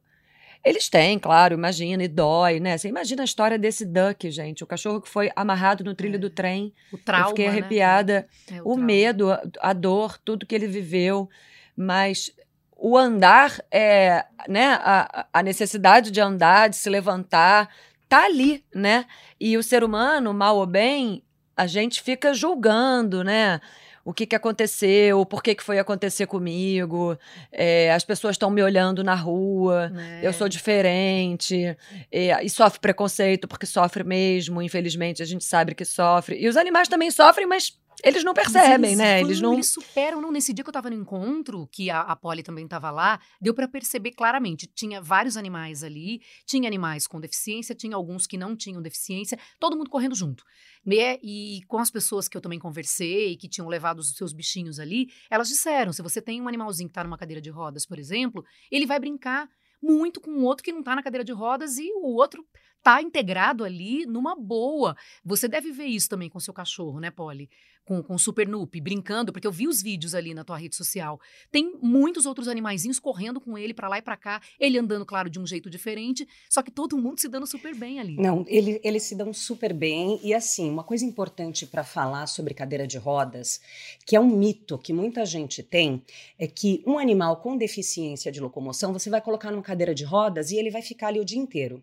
Eles 0.65 0.89
têm, 0.89 1.19
claro, 1.19 1.55
imagina, 1.55 2.05
e 2.05 2.09
dói, 2.09 2.61
né? 2.61 2.79
Você 2.79 2.89
imagina 2.89 3.23
a 3.23 3.25
história 3.25 3.59
desse 3.59 3.85
Duck, 3.85 4.31
gente. 4.31 4.63
O 4.63 4.67
cachorro 4.67 5.01
que 5.01 5.09
foi 5.09 5.31
amarrado 5.35 5.83
no 5.83 5.95
trilho 5.95 6.17
é. 6.17 6.19
do 6.19 6.31
trem. 6.31 6.73
O 6.93 6.99
trauma, 6.99 7.27
Eu 7.27 7.29
fiquei 7.31 7.47
né? 7.47 7.51
arrepiada. 7.51 8.29
Né? 8.51 8.59
É, 8.59 8.63
o, 8.63 8.75
o 8.75 8.79
medo, 8.79 9.29
a 9.61 9.73
dor, 9.73 10.19
tudo 10.19 10.47
que 10.47 10.55
ele 10.55 10.67
viveu. 10.69 11.29
Mas 11.77 12.31
o 12.77 12.97
andar, 12.97 13.59
é, 13.71 14.25
né? 14.49 14.79
A, 14.83 15.27
a 15.33 15.43
necessidade 15.43 16.11
de 16.11 16.21
andar, 16.21 16.69
de 16.69 16.77
se 16.77 16.89
levantar, 16.89 17.69
tá 18.09 18.25
ali, 18.27 18.65
né? 18.73 19.07
E 19.41 19.57
o 19.57 19.63
ser 19.63 19.83
humano, 19.83 20.33
mal 20.33 20.57
ou 20.57 20.67
bem, 20.67 21.23
a 21.57 21.67
gente 21.67 22.03
fica 22.03 22.33
julgando, 22.33 23.25
né? 23.25 23.61
O 24.05 24.13
que, 24.13 24.27
que 24.27 24.35
aconteceu, 24.35 25.25
por 25.27 25.43
que, 25.43 25.55
que 25.55 25.63
foi 25.63 25.79
acontecer 25.79 26.27
comigo, 26.27 27.19
é, 27.53 27.93
as 27.93 28.05
pessoas 28.05 28.35
estão 28.35 28.51
me 28.51 28.63
olhando 28.63 29.05
na 29.05 29.15
rua, 29.15 29.93
é. 29.95 30.27
eu 30.27 30.33
sou 30.33 30.49
diferente, 30.49 31.77
é, 32.11 32.45
e 32.45 32.49
sofre 32.49 32.81
preconceito 32.81 33.47
porque 33.47 33.67
sofre 33.67 34.03
mesmo, 34.05 34.63
infelizmente 34.63 35.23
a 35.23 35.27
gente 35.27 35.45
sabe 35.45 35.75
que 35.75 35.85
sofre. 35.85 36.41
E 36.41 36.49
os 36.49 36.57
animais 36.57 36.89
também 36.89 37.11
sofrem, 37.11 37.47
mas 37.47 37.79
eles 38.03 38.25
não 38.25 38.35
percebem, 38.35 38.91
eles, 38.91 38.99
né? 38.99 39.21
Eles 39.21 39.41
não. 39.41 39.55
Eles 39.55 39.69
superam. 39.69 40.21
Não, 40.21 40.33
nesse 40.33 40.53
dia 40.53 40.65
que 40.65 40.69
eu 40.69 40.73
tava 40.73 40.91
no 40.91 40.97
encontro, 40.97 41.67
que 41.73 41.91
a, 41.91 42.01
a 42.01 42.17
Polly 42.17 42.43
também 42.43 42.67
tava 42.67 42.91
lá, 42.91 43.21
deu 43.41 43.55
para 43.55 43.69
perceber 43.69 44.13
claramente. 44.13 44.67
Tinha 44.67 45.01
vários 45.01 45.37
animais 45.37 45.83
ali, 45.83 46.21
tinha 46.47 46.67
animais 46.69 47.07
com 47.07 47.21
deficiência, 47.21 47.75
tinha 47.75 47.97
alguns 47.97 48.27
que 48.27 48.37
não 48.37 48.57
tinham 48.57 48.81
deficiência, 48.81 49.39
todo 49.59 49.77
mundo 49.77 49.91
correndo 49.91 50.15
junto. 50.15 50.45
Né? 50.85 51.19
E 51.23 51.61
com 51.69 51.79
as 51.79 51.91
pessoas 51.91 52.29
que 52.29 52.37
eu 52.37 52.41
também 52.41 52.59
conversei, 52.59 53.37
que 53.37 53.49
tinham 53.49 53.69
levado 53.69 53.99
os 53.99 54.15
seus 54.15 54.33
bichinhos 54.33 54.79
ali, 54.79 55.09
elas 55.31 55.49
disseram: 55.49 55.93
se 55.93 56.03
você 56.03 56.21
tem 56.21 56.41
um 56.41 56.49
animalzinho 56.49 56.89
que 56.89 56.95
tá 56.95 57.05
numa 57.05 57.19
cadeira 57.19 57.41
de 57.41 57.51
rodas, 57.51 57.87
por 57.87 57.99
exemplo, 57.99 58.45
ele 58.71 58.87
vai 58.87 58.99
brincar 58.99 59.49
muito 59.83 60.21
com 60.21 60.31
o 60.31 60.45
outro 60.45 60.63
que 60.63 60.73
não 60.73 60.83
tá 60.83 60.95
na 60.95 61.03
cadeira 61.03 61.25
de 61.25 61.33
rodas 61.33 61.79
e 61.79 61.91
o 61.95 62.05
outro 62.15 62.47
tá 62.83 63.03
integrado 63.03 63.65
ali 63.65 64.07
numa 64.07 64.35
boa. 64.35 64.97
Você 65.25 65.49
deve 65.49 65.73
ver 65.73 65.87
isso 65.87 66.09
também 66.09 66.29
com 66.29 66.41
seu 66.41 66.53
cachorro, 66.53 67.01
né, 67.01 67.11
Polly? 67.11 67.49
Com, 67.91 68.05
com 68.05 68.17
Super 68.17 68.47
Noop, 68.47 68.81
brincando, 68.81 69.33
porque 69.33 69.45
eu 69.45 69.51
vi 69.51 69.67
os 69.67 69.83
vídeos 69.83 70.15
ali 70.15 70.33
na 70.33 70.45
tua 70.45 70.57
rede 70.57 70.77
social. 70.77 71.21
Tem 71.51 71.77
muitos 71.83 72.25
outros 72.25 72.47
animaizinhos 72.47 73.01
correndo 73.01 73.41
com 73.41 73.59
ele 73.59 73.75
para 73.75 73.89
lá 73.89 73.99
e 73.99 74.03
para 74.03 74.17
cá, 74.17 74.41
ele 74.61 74.79
andando, 74.79 75.05
claro, 75.05 75.29
de 75.29 75.41
um 75.41 75.45
jeito 75.45 75.69
diferente, 75.69 76.25
só 76.49 76.63
que 76.63 76.71
todo 76.71 76.97
mundo 76.97 77.21
se 77.21 77.29
dando 77.29 77.49
super 77.49 77.75
bem 77.75 77.99
ali. 77.99 78.17
Não, 78.17 78.45
ele, 78.47 78.81
eles 78.85 79.03
se 79.03 79.17
dão 79.17 79.33
super 79.33 79.75
bem. 79.75 80.21
E 80.23 80.33
assim, 80.33 80.71
uma 80.71 80.85
coisa 80.85 81.05
importante 81.05 81.67
para 81.67 81.83
falar 81.83 82.29
sobre 82.29 82.55
cadeira 82.55 82.87
de 82.87 82.97
rodas, 82.97 83.61
que 84.07 84.15
é 84.15 84.21
um 84.21 84.29
mito 84.37 84.79
que 84.79 84.93
muita 84.93 85.27
gente 85.27 85.61
tem, 85.61 86.05
é 86.39 86.47
que 86.47 86.85
um 86.87 86.97
animal 86.97 87.39
com 87.39 87.57
deficiência 87.57 88.31
de 88.31 88.39
locomoção, 88.41 88.93
você 88.93 89.11
vai 89.11 89.21
colocar 89.21 89.51
numa 89.51 89.65
cadeira 89.65 89.93
de 89.93 90.05
rodas 90.05 90.53
e 90.53 90.57
ele 90.57 90.71
vai 90.71 90.81
ficar 90.81 91.09
ali 91.09 91.19
o 91.19 91.25
dia 91.25 91.41
inteiro. 91.41 91.83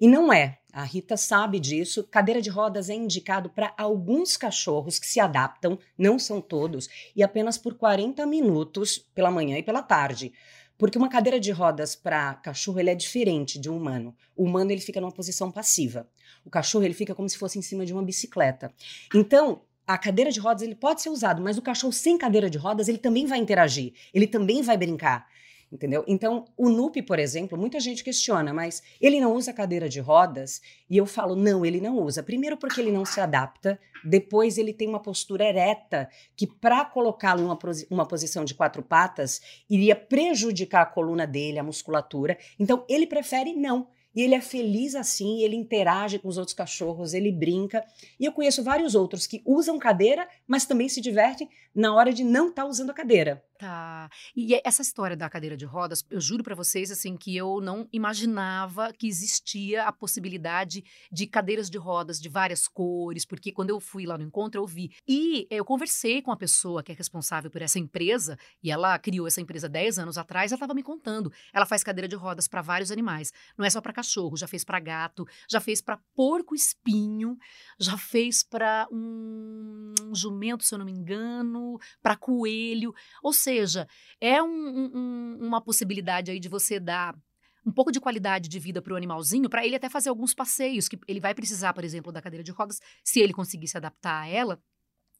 E 0.00 0.06
não 0.06 0.32
é. 0.32 0.60
A 0.72 0.84
Rita 0.84 1.16
sabe 1.16 1.58
disso. 1.58 2.04
Cadeira 2.04 2.42
de 2.42 2.50
rodas 2.50 2.90
é 2.90 2.94
indicado 2.94 3.48
para 3.48 3.72
alguns 3.76 4.36
cachorros 4.36 4.98
que 4.98 5.06
se 5.06 5.18
adaptam, 5.18 5.78
não 5.96 6.18
são 6.18 6.40
todos, 6.40 6.88
e 7.16 7.22
apenas 7.22 7.56
por 7.56 7.74
40 7.74 8.26
minutos 8.26 8.98
pela 9.14 9.30
manhã 9.30 9.56
e 9.56 9.62
pela 9.62 9.82
tarde. 9.82 10.32
Porque 10.76 10.98
uma 10.98 11.08
cadeira 11.08 11.40
de 11.40 11.50
rodas 11.50 11.96
para 11.96 12.34
cachorro 12.34 12.78
ele 12.78 12.90
é 12.90 12.94
diferente 12.94 13.58
de 13.58 13.68
um 13.68 13.76
humano. 13.76 14.14
O 14.36 14.44
humano 14.44 14.70
ele 14.70 14.80
fica 14.80 15.00
numa 15.00 15.10
posição 15.10 15.50
passiva. 15.50 16.08
O 16.44 16.50
cachorro 16.50 16.84
ele 16.84 16.94
fica 16.94 17.14
como 17.14 17.28
se 17.28 17.38
fosse 17.38 17.58
em 17.58 17.62
cima 17.62 17.84
de 17.84 17.92
uma 17.92 18.02
bicicleta. 18.02 18.72
Então, 19.12 19.62
a 19.86 19.96
cadeira 19.96 20.30
de 20.30 20.38
rodas 20.38 20.62
ele 20.62 20.74
pode 20.74 21.00
ser 21.00 21.08
usado, 21.08 21.42
mas 21.42 21.56
o 21.56 21.62
cachorro 21.62 21.92
sem 21.92 22.18
cadeira 22.18 22.50
de 22.50 22.58
rodas 22.58 22.88
ele 22.88 22.98
também 22.98 23.26
vai 23.26 23.38
interagir, 23.38 23.94
ele 24.12 24.26
também 24.26 24.62
vai 24.62 24.76
brincar 24.76 25.26
entendeu? 25.72 26.04
Então, 26.06 26.44
o 26.56 26.68
NUP, 26.68 27.02
por 27.02 27.18
exemplo, 27.18 27.58
muita 27.58 27.78
gente 27.78 28.02
questiona, 28.02 28.52
mas 28.52 28.82
ele 29.00 29.20
não 29.20 29.34
usa 29.34 29.52
cadeira 29.52 29.88
de 29.88 30.00
rodas? 30.00 30.60
E 30.88 30.96
eu 30.96 31.06
falo, 31.06 31.36
não, 31.36 31.64
ele 31.64 31.80
não 31.80 31.98
usa. 31.98 32.22
Primeiro 32.22 32.56
porque 32.56 32.80
ele 32.80 32.90
não 32.90 33.04
se 33.04 33.20
adapta, 33.20 33.78
depois 34.04 34.58
ele 34.58 34.72
tem 34.72 34.88
uma 34.88 35.00
postura 35.00 35.44
ereta, 35.44 36.08
que 36.36 36.46
para 36.46 36.84
colocá-lo 36.84 37.42
em 37.42 37.86
uma, 37.90 38.06
posição 38.06 38.44
de 38.44 38.54
quatro 38.54 38.82
patas, 38.82 39.40
iria 39.68 39.94
prejudicar 39.94 40.82
a 40.82 40.86
coluna 40.86 41.26
dele, 41.26 41.58
a 41.58 41.64
musculatura. 41.64 42.38
Então, 42.58 42.84
ele 42.88 43.06
prefere 43.06 43.52
não. 43.52 43.88
E 44.14 44.22
ele 44.22 44.34
é 44.34 44.40
feliz 44.40 44.94
assim, 44.94 45.42
ele 45.42 45.54
interage 45.54 46.18
com 46.18 46.28
os 46.28 46.38
outros 46.38 46.54
cachorros, 46.54 47.14
ele 47.14 47.30
brinca. 47.30 47.84
E 48.18 48.24
eu 48.24 48.32
conheço 48.32 48.64
vários 48.64 48.94
outros 48.94 49.26
que 49.26 49.42
usam 49.44 49.78
cadeira, 49.78 50.26
mas 50.46 50.64
também 50.64 50.88
se 50.88 51.00
divertem 51.00 51.48
na 51.74 51.94
hora 51.94 52.12
de 52.12 52.24
não 52.24 52.48
estar 52.48 52.62
tá 52.62 52.68
usando 52.68 52.90
a 52.90 52.94
cadeira. 52.94 53.44
Tá. 53.58 54.08
E 54.36 54.54
essa 54.64 54.82
história 54.82 55.16
da 55.16 55.28
cadeira 55.28 55.56
de 55.56 55.64
rodas, 55.64 56.04
eu 56.08 56.20
juro 56.20 56.44
para 56.44 56.54
vocês 56.54 56.92
assim 56.92 57.16
que 57.16 57.36
eu 57.36 57.60
não 57.60 57.88
imaginava 57.92 58.92
que 58.92 59.08
existia 59.08 59.82
a 59.82 59.90
possibilidade 59.90 60.84
de 61.10 61.26
cadeiras 61.26 61.68
de 61.68 61.76
rodas 61.76 62.20
de 62.20 62.28
várias 62.28 62.68
cores, 62.68 63.24
porque 63.24 63.50
quando 63.50 63.70
eu 63.70 63.80
fui 63.80 64.06
lá 64.06 64.16
no 64.16 64.22
encontro 64.22 64.60
eu 64.60 64.64
vi. 64.64 64.92
E 65.08 65.48
eu 65.50 65.64
conversei 65.64 66.22
com 66.22 66.30
a 66.30 66.36
pessoa 66.36 66.84
que 66.84 66.92
é 66.92 66.94
responsável 66.94 67.50
por 67.50 67.60
essa 67.60 67.80
empresa, 67.80 68.38
e 68.62 68.70
ela 68.70 68.96
criou 68.96 69.26
essa 69.26 69.40
empresa 69.40 69.68
10 69.68 69.98
anos 69.98 70.16
atrás, 70.16 70.52
ela 70.52 70.56
estava 70.56 70.72
me 70.72 70.82
contando. 70.84 71.32
Ela 71.52 71.66
faz 71.66 71.82
cadeira 71.82 72.06
de 72.06 72.14
rodas 72.14 72.46
para 72.46 72.62
vários 72.62 72.92
animais, 72.92 73.32
não 73.56 73.64
é 73.64 73.70
só 73.70 73.80
para 73.80 73.92
cachorro, 73.92 74.36
já 74.36 74.46
fez 74.46 74.62
para 74.62 74.78
gato, 74.78 75.26
já 75.50 75.58
fez 75.58 75.80
para 75.80 75.98
porco 76.14 76.54
espinho, 76.54 77.36
já 77.76 77.98
fez 77.98 78.44
para 78.44 78.86
um, 78.92 79.94
um 80.04 80.14
jumento, 80.14 80.62
se 80.62 80.72
eu 80.72 80.78
não 80.78 80.86
me 80.86 80.92
engano, 80.92 81.76
para 82.00 82.14
coelho, 82.14 82.94
ou 83.20 83.32
seja, 83.32 83.47
seja, 83.48 83.88
é 84.20 84.42
um, 84.42 84.90
um, 84.94 85.38
uma 85.40 85.60
possibilidade 85.60 86.30
aí 86.30 86.38
de 86.38 86.48
você 86.48 86.78
dar 86.78 87.16
um 87.64 87.72
pouco 87.72 87.90
de 87.90 87.98
qualidade 87.98 88.48
de 88.48 88.58
vida 88.58 88.82
para 88.82 88.92
o 88.92 88.96
animalzinho, 88.96 89.48
para 89.48 89.64
ele 89.64 89.76
até 89.76 89.88
fazer 89.88 90.10
alguns 90.10 90.34
passeios, 90.34 90.86
que 90.86 90.98
ele 91.08 91.20
vai 91.20 91.34
precisar, 91.34 91.72
por 91.72 91.84
exemplo, 91.84 92.12
da 92.12 92.20
cadeira 92.20 92.44
de 92.44 92.52
rodas, 92.52 92.78
se 93.02 93.20
ele 93.20 93.32
conseguir 93.32 93.68
se 93.68 93.76
adaptar 93.76 94.22
a 94.22 94.28
ela, 94.28 94.60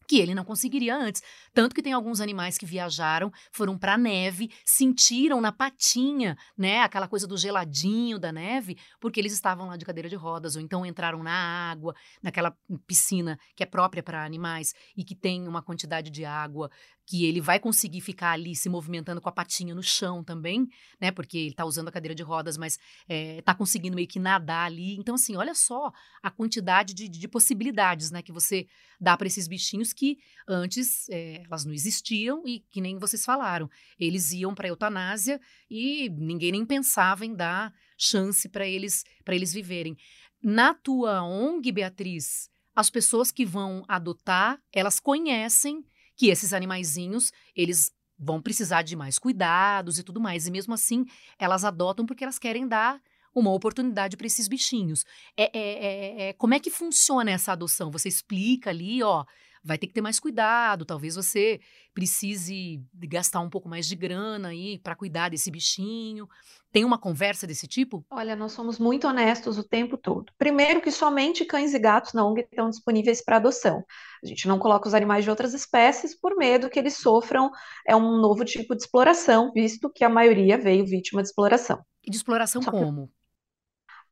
que 0.09 0.19
ele 0.19 0.35
não 0.35 0.45
conseguiria 0.45 0.97
antes. 0.97 1.23
Tanto 1.53 1.75
que 1.75 1.83
tem 1.83 1.93
alguns 1.93 2.21
animais 2.21 2.57
que 2.57 2.65
viajaram, 2.65 3.31
foram 3.53 3.77
para 3.77 3.95
a 3.95 3.99
neve, 3.99 4.51
sentiram 4.65 5.41
na 5.41 5.53
patinha, 5.53 6.37
né, 6.57 6.81
aquela 6.81 7.07
coisa 7.07 7.27
do 7.27 7.37
geladinho 7.37 8.19
da 8.19 8.33
neve, 8.33 8.79
porque 8.99 9.21
eles 9.21 9.35
estavam 9.35 9.67
lá 9.67 9.77
de 9.77 9.85
cadeira 9.85 10.09
de 10.09 10.17
rodas, 10.17 10.57
ou 10.57 10.63
então 10.63 10.87
entraram 10.87 11.23
na 11.23 11.71
água, 11.71 11.95
naquela 12.23 12.57
piscina 12.87 13.39
que 13.55 13.63
é 13.63 13.67
própria 13.67 14.03
para 14.03 14.25
animais 14.25 14.75
e 14.97 15.05
que 15.05 15.15
tem 15.15 15.47
uma 15.47 15.61
quantidade 15.61 16.11
de 16.11 16.25
água 16.25 16.71
que 17.09 17.25
ele 17.25 17.41
vai 17.41 17.59
conseguir 17.59 18.03
ficar 18.03 18.33
ali 18.33 18.55
se 18.55 18.69
movimentando 18.69 19.19
com 19.19 19.31
a 19.31 19.33
patinha 19.33 19.75
no 19.75 19.83
chão 19.83 20.23
também, 20.23 20.69
né? 21.01 21.11
Porque 21.11 21.39
ele 21.39 21.49
está 21.49 21.65
usando 21.65 21.89
a 21.89 21.91
cadeira 21.91 22.15
de 22.15 22.23
rodas, 22.23 22.59
mas 22.59 22.79
está 23.09 23.53
eh, 23.53 23.55
conseguindo 23.57 23.97
meio 23.97 24.07
que 24.07 24.19
nadar 24.19 24.67
ali. 24.67 24.95
Então, 24.99 25.15
assim, 25.15 25.35
olha 25.35 25.55
só 25.55 25.91
a 26.23 26.31
quantidade 26.31 26.93
de, 26.93 27.09
de 27.09 27.27
possibilidades, 27.27 28.11
né? 28.11 28.21
Que 28.21 28.31
você 28.31 28.67
dá 29.01 29.17
para 29.17 29.27
esses 29.27 29.49
bichinhos 29.49 29.95
que 29.95 30.19
antes 30.47 31.09
é, 31.09 31.45
elas 31.47 31.65
não 31.65 31.73
existiam 31.73 32.43
e 32.47 32.61
que 32.71 32.79
nem 32.79 32.99
vocês 32.99 33.25
falaram. 33.25 33.71
Eles 33.99 34.31
iam 34.33 34.55
para 34.55 34.69
eutanásia 34.69 35.41
e 35.71 36.11
ninguém 36.11 36.53
nem 36.53 36.67
pensava 36.67 37.25
em 37.25 37.35
dar 37.35 37.73
chance 37.97 38.47
para 38.51 38.67
eles 38.67 39.03
para 39.25 39.35
eles 39.35 39.51
viverem. 39.51 39.97
Na 40.43 40.75
tua 40.75 41.23
ONG, 41.23 41.73
Beatriz, 41.73 42.51
as 42.77 42.91
pessoas 42.91 43.33
que 43.33 43.47
vão 43.47 43.83
adotar, 43.89 44.61
elas 44.75 45.01
conhecem 45.01 45.83
que 46.19 46.29
esses 46.29 46.53
animaizinhos, 46.53 47.33
eles 47.55 47.93
vão 48.19 48.43
precisar 48.43 48.83
de 48.83 48.97
mais 48.97 49.19
cuidados 49.19 49.99
e 49.99 50.03
tudo 50.03 50.21
mais. 50.21 50.47
E 50.47 50.51
mesmo 50.51 50.75
assim, 50.75 51.07
elas 51.39 51.65
adotam 51.65 52.05
porque 52.05 52.25
elas 52.25 52.39
querem 52.39 52.67
dar 52.67 53.01
uma 53.33 53.53
oportunidade 53.53 54.17
para 54.17 54.27
esses 54.27 54.49
bichinhos. 54.49 55.05
É, 55.37 55.45
é, 55.57 55.61
é, 55.61 56.29
é, 56.29 56.33
como 56.33 56.55
é 56.55 56.59
que 56.59 56.71
funciona 56.71 57.31
essa 57.31 57.53
adoção? 57.53 57.91
Você 57.93 58.09
explica 58.09 58.71
ali, 58.71 59.01
ó, 59.01 59.25
vai 59.69 59.77
ter 59.77 59.87
que 59.87 59.93
ter 59.93 60.01
mais 60.01 60.19
cuidado, 60.19 60.87
talvez 60.87 61.15
você 61.15 61.61
precise 61.93 62.83
gastar 62.95 63.41
um 63.41 63.51
pouco 63.51 63.69
mais 63.69 63.87
de 63.87 63.95
grana 63.95 64.49
aí 64.49 64.79
para 64.79 64.97
cuidar 64.97 65.29
desse 65.29 65.51
bichinho. 65.51 66.27
Tem 66.73 66.85
uma 66.85 66.99
conversa 66.99 67.47
desse 67.47 67.67
tipo? 67.67 68.05
Olha, 68.11 68.35
nós 68.35 68.53
somos 68.53 68.79
muito 68.79 69.07
honestos 69.07 69.59
o 69.59 69.65
tempo 69.65 69.99
todo. 69.99 70.33
Primeiro 70.39 70.81
que 70.81 70.91
somente 70.91 71.45
cães 71.45 71.75
e 71.75 71.79
gatos 71.79 72.15
na 72.15 72.25
ONG 72.25 72.41
estão 72.41 72.71
disponíveis 72.71 73.23
para 73.23 73.37
adoção. 73.37 73.85
A 74.25 74.27
gente 74.27 74.49
não 74.49 74.59
coloca 74.59 74.89
os 74.89 74.95
animais 74.95 75.25
de 75.25 75.31
outras 75.31 75.53
espécies 75.53 76.19
por 76.19 76.35
medo 76.37 76.71
que 76.71 76.79
eles 76.79 76.97
sofram 76.97 77.51
é 77.87 77.95
um 77.95 78.19
novo 78.19 78.45
tipo 78.45 78.75
de 78.75 78.83
exploração, 78.83 79.53
visto 79.53 79.91
que 79.91 80.03
a 80.03 80.09
maioria 80.09 80.57
veio 80.57 80.87
vítima 80.87 81.23
de 81.23 81.29
exploração. 81.29 81.85
E 82.03 82.11
de 82.11 82.17
exploração 82.17 82.63
Só 82.63 82.71
como? 82.71 83.11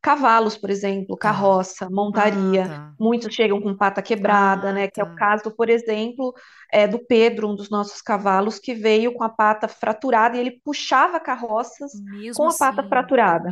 Cavalos, 0.06 0.56
por 0.56 0.70
exemplo, 0.70 1.16
tá. 1.16 1.30
carroça, 1.30 1.90
montaria, 1.90 2.64
ah, 2.64 2.68
tá. 2.68 2.94
muitos 2.96 3.34
chegam 3.34 3.60
com 3.60 3.76
pata 3.76 4.00
quebrada, 4.00 4.68
ah, 4.68 4.72
né? 4.72 4.86
Que 4.86 5.00
é 5.00 5.02
o 5.02 5.08
tá. 5.08 5.14
caso, 5.16 5.50
por 5.50 5.68
exemplo, 5.68 6.32
é, 6.72 6.86
do 6.86 7.00
Pedro, 7.00 7.48
um 7.48 7.56
dos 7.56 7.68
nossos 7.68 8.00
cavalos, 8.00 8.60
que 8.60 8.72
veio 8.72 9.12
com 9.12 9.25
a 9.25 9.28
pata 9.28 9.66
fraturada 9.66 10.36
e 10.36 10.40
ele 10.40 10.60
puxava 10.64 11.18
carroças 11.18 11.90
Mesmo 12.00 12.36
com 12.36 12.48
a 12.48 12.54
pata 12.56 12.82
assim, 12.82 12.88
fraturada. 12.88 13.48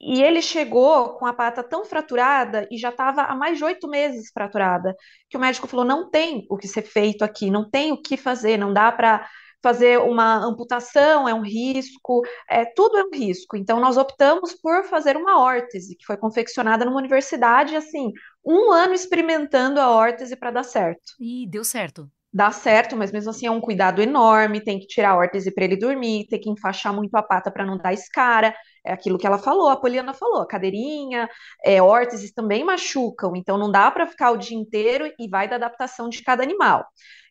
E 0.00 0.20
ele 0.20 0.42
chegou 0.42 1.10
com 1.10 1.26
a 1.26 1.32
pata 1.32 1.62
tão 1.62 1.84
fraturada 1.84 2.66
e 2.72 2.76
já 2.76 2.88
estava 2.88 3.22
há 3.22 3.36
mais 3.36 3.56
de 3.56 3.62
oito 3.62 3.86
meses 3.86 4.32
fraturada, 4.34 4.96
que 5.30 5.36
o 5.36 5.40
médico 5.40 5.68
falou: 5.68 5.84
não 5.84 6.10
tem 6.10 6.44
o 6.50 6.56
que 6.56 6.66
ser 6.66 6.82
feito 6.82 7.22
aqui, 7.22 7.52
não 7.52 7.70
tem 7.70 7.92
o 7.92 8.02
que 8.02 8.16
fazer, 8.16 8.56
não 8.56 8.72
dá 8.72 8.90
para 8.90 9.28
fazer 9.62 9.98
uma 9.98 10.36
amputação 10.44 11.28
é 11.28 11.34
um 11.34 11.42
risco, 11.42 12.22
é, 12.48 12.64
tudo 12.64 12.98
é 12.98 13.04
um 13.04 13.10
risco. 13.12 13.56
Então, 13.56 13.80
nós 13.80 13.96
optamos 13.96 14.54
por 14.54 14.84
fazer 14.84 15.16
uma 15.16 15.40
órtese, 15.40 15.96
que 15.96 16.06
foi 16.06 16.16
confeccionada 16.16 16.84
numa 16.84 16.98
universidade, 16.98 17.74
assim, 17.76 18.12
um 18.44 18.72
ano 18.72 18.94
experimentando 18.94 19.80
a 19.80 19.90
órtese 19.90 20.36
para 20.36 20.50
dar 20.50 20.64
certo. 20.64 21.14
E 21.20 21.48
deu 21.48 21.64
certo 21.64 22.08
dá 22.32 22.50
certo, 22.50 22.96
mas 22.96 23.10
mesmo 23.10 23.30
assim 23.30 23.46
é 23.46 23.50
um 23.50 23.60
cuidado 23.60 24.02
enorme, 24.02 24.60
tem 24.60 24.78
que 24.78 24.86
tirar 24.86 25.10
a 25.10 25.16
órtese 25.16 25.50
para 25.52 25.64
ele 25.64 25.76
dormir, 25.76 26.26
tem 26.28 26.38
que 26.38 26.50
enfaixar 26.50 26.94
muito 26.94 27.14
a 27.16 27.22
pata 27.22 27.50
para 27.50 27.64
não 27.64 27.78
dar 27.78 27.92
escara, 27.92 28.54
é 28.84 28.92
aquilo 28.92 29.18
que 29.18 29.26
ela 29.26 29.38
falou, 29.38 29.68
a 29.68 29.76
Poliana 29.76 30.12
falou, 30.14 30.42
a 30.42 30.46
cadeirinha, 30.46 31.28
é, 31.64 31.80
órteses 31.82 32.32
também 32.32 32.64
machucam, 32.64 33.34
então 33.34 33.56
não 33.58 33.70
dá 33.70 33.90
para 33.90 34.06
ficar 34.06 34.30
o 34.30 34.36
dia 34.36 34.56
inteiro 34.56 35.10
e 35.18 35.28
vai 35.28 35.48
da 35.48 35.56
adaptação 35.56 36.08
de 36.08 36.22
cada 36.22 36.42
animal. 36.42 36.86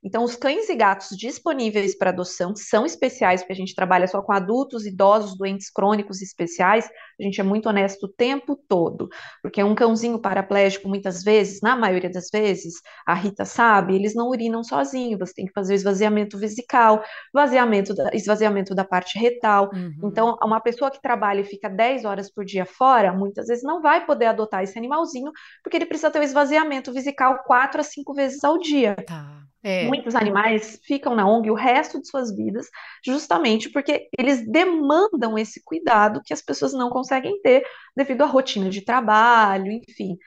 Então, 0.07 0.23
os 0.23 0.37
cães 0.37 0.69
e 0.69 0.75
gatos 0.75 1.09
disponíveis 1.17 1.97
para 1.97 2.11
adoção 2.11 2.55
são 2.55 2.85
especiais, 2.85 3.41
porque 3.41 3.51
a 3.51 3.55
gente 3.57 3.75
trabalha 3.75 4.07
só 4.07 4.21
com 4.21 4.31
adultos, 4.31 4.85
idosos, 4.85 5.37
doentes 5.37 5.69
crônicos 5.69 6.21
especiais. 6.21 6.89
A 7.19 7.23
gente 7.23 7.41
é 7.41 7.43
muito 7.43 7.67
honesto 7.67 8.05
o 8.05 8.07
tempo 8.07 8.55
todo, 8.69 9.09
porque 9.41 9.61
um 9.61 9.75
cãozinho 9.75 10.17
paraplégico, 10.17 10.87
muitas 10.87 11.23
vezes, 11.23 11.59
na 11.61 11.75
maioria 11.75 12.09
das 12.09 12.29
vezes, 12.31 12.75
a 13.05 13.13
Rita 13.13 13.43
sabe, 13.43 13.95
eles 13.95 14.15
não 14.15 14.29
urinam 14.29 14.63
sozinhos, 14.63 15.19
você 15.19 15.33
tem 15.33 15.45
que 15.45 15.51
fazer 15.51 15.73
o 15.73 15.75
esvaziamento 15.75 16.37
vesical, 16.37 17.03
esvaziamento 17.27 17.93
da, 17.93 18.09
esvaziamento 18.13 18.73
da 18.73 18.85
parte 18.85 19.19
retal. 19.19 19.69
Uhum. 19.73 19.93
Então, 20.05 20.37
uma 20.41 20.61
pessoa 20.61 20.89
que 20.89 21.01
trabalha 21.01 21.41
e 21.41 21.43
fica 21.43 21.69
10 21.69 22.05
horas 22.05 22.31
por 22.31 22.45
dia 22.45 22.65
fora, 22.65 23.11
muitas 23.11 23.47
vezes 23.47 23.63
não 23.63 23.81
vai 23.81 24.05
poder 24.05 24.27
adotar 24.27 24.63
esse 24.63 24.77
animalzinho, 24.77 25.33
porque 25.61 25.75
ele 25.75 25.85
precisa 25.85 26.09
ter 26.09 26.19
o 26.19 26.23
esvaziamento 26.23 26.93
vesical 26.93 27.43
4 27.43 27.81
a 27.81 27.83
5 27.83 28.13
vezes 28.13 28.41
ao 28.45 28.57
dia. 28.57 28.95
Tá. 29.05 29.43
É. 29.63 29.87
Muitos 29.87 30.15
animais 30.15 30.79
ficam 30.83 31.15
na 31.15 31.27
ONG 31.27 31.49
o 31.49 31.55
resto 31.55 31.99
de 31.99 32.07
suas 32.07 32.33
vidas, 32.35 32.67
justamente 33.03 33.69
porque 33.69 34.07
eles 34.17 34.45
demandam 34.49 35.37
esse 35.37 35.61
cuidado 35.63 36.21
que 36.23 36.33
as 36.33 36.41
pessoas 36.41 36.73
não 36.73 36.89
conseguem 36.89 37.41
ter 37.41 37.65
devido 37.95 38.21
à 38.21 38.25
rotina 38.25 38.69
de 38.69 38.81
trabalho, 38.81 39.71
enfim. 39.71 40.17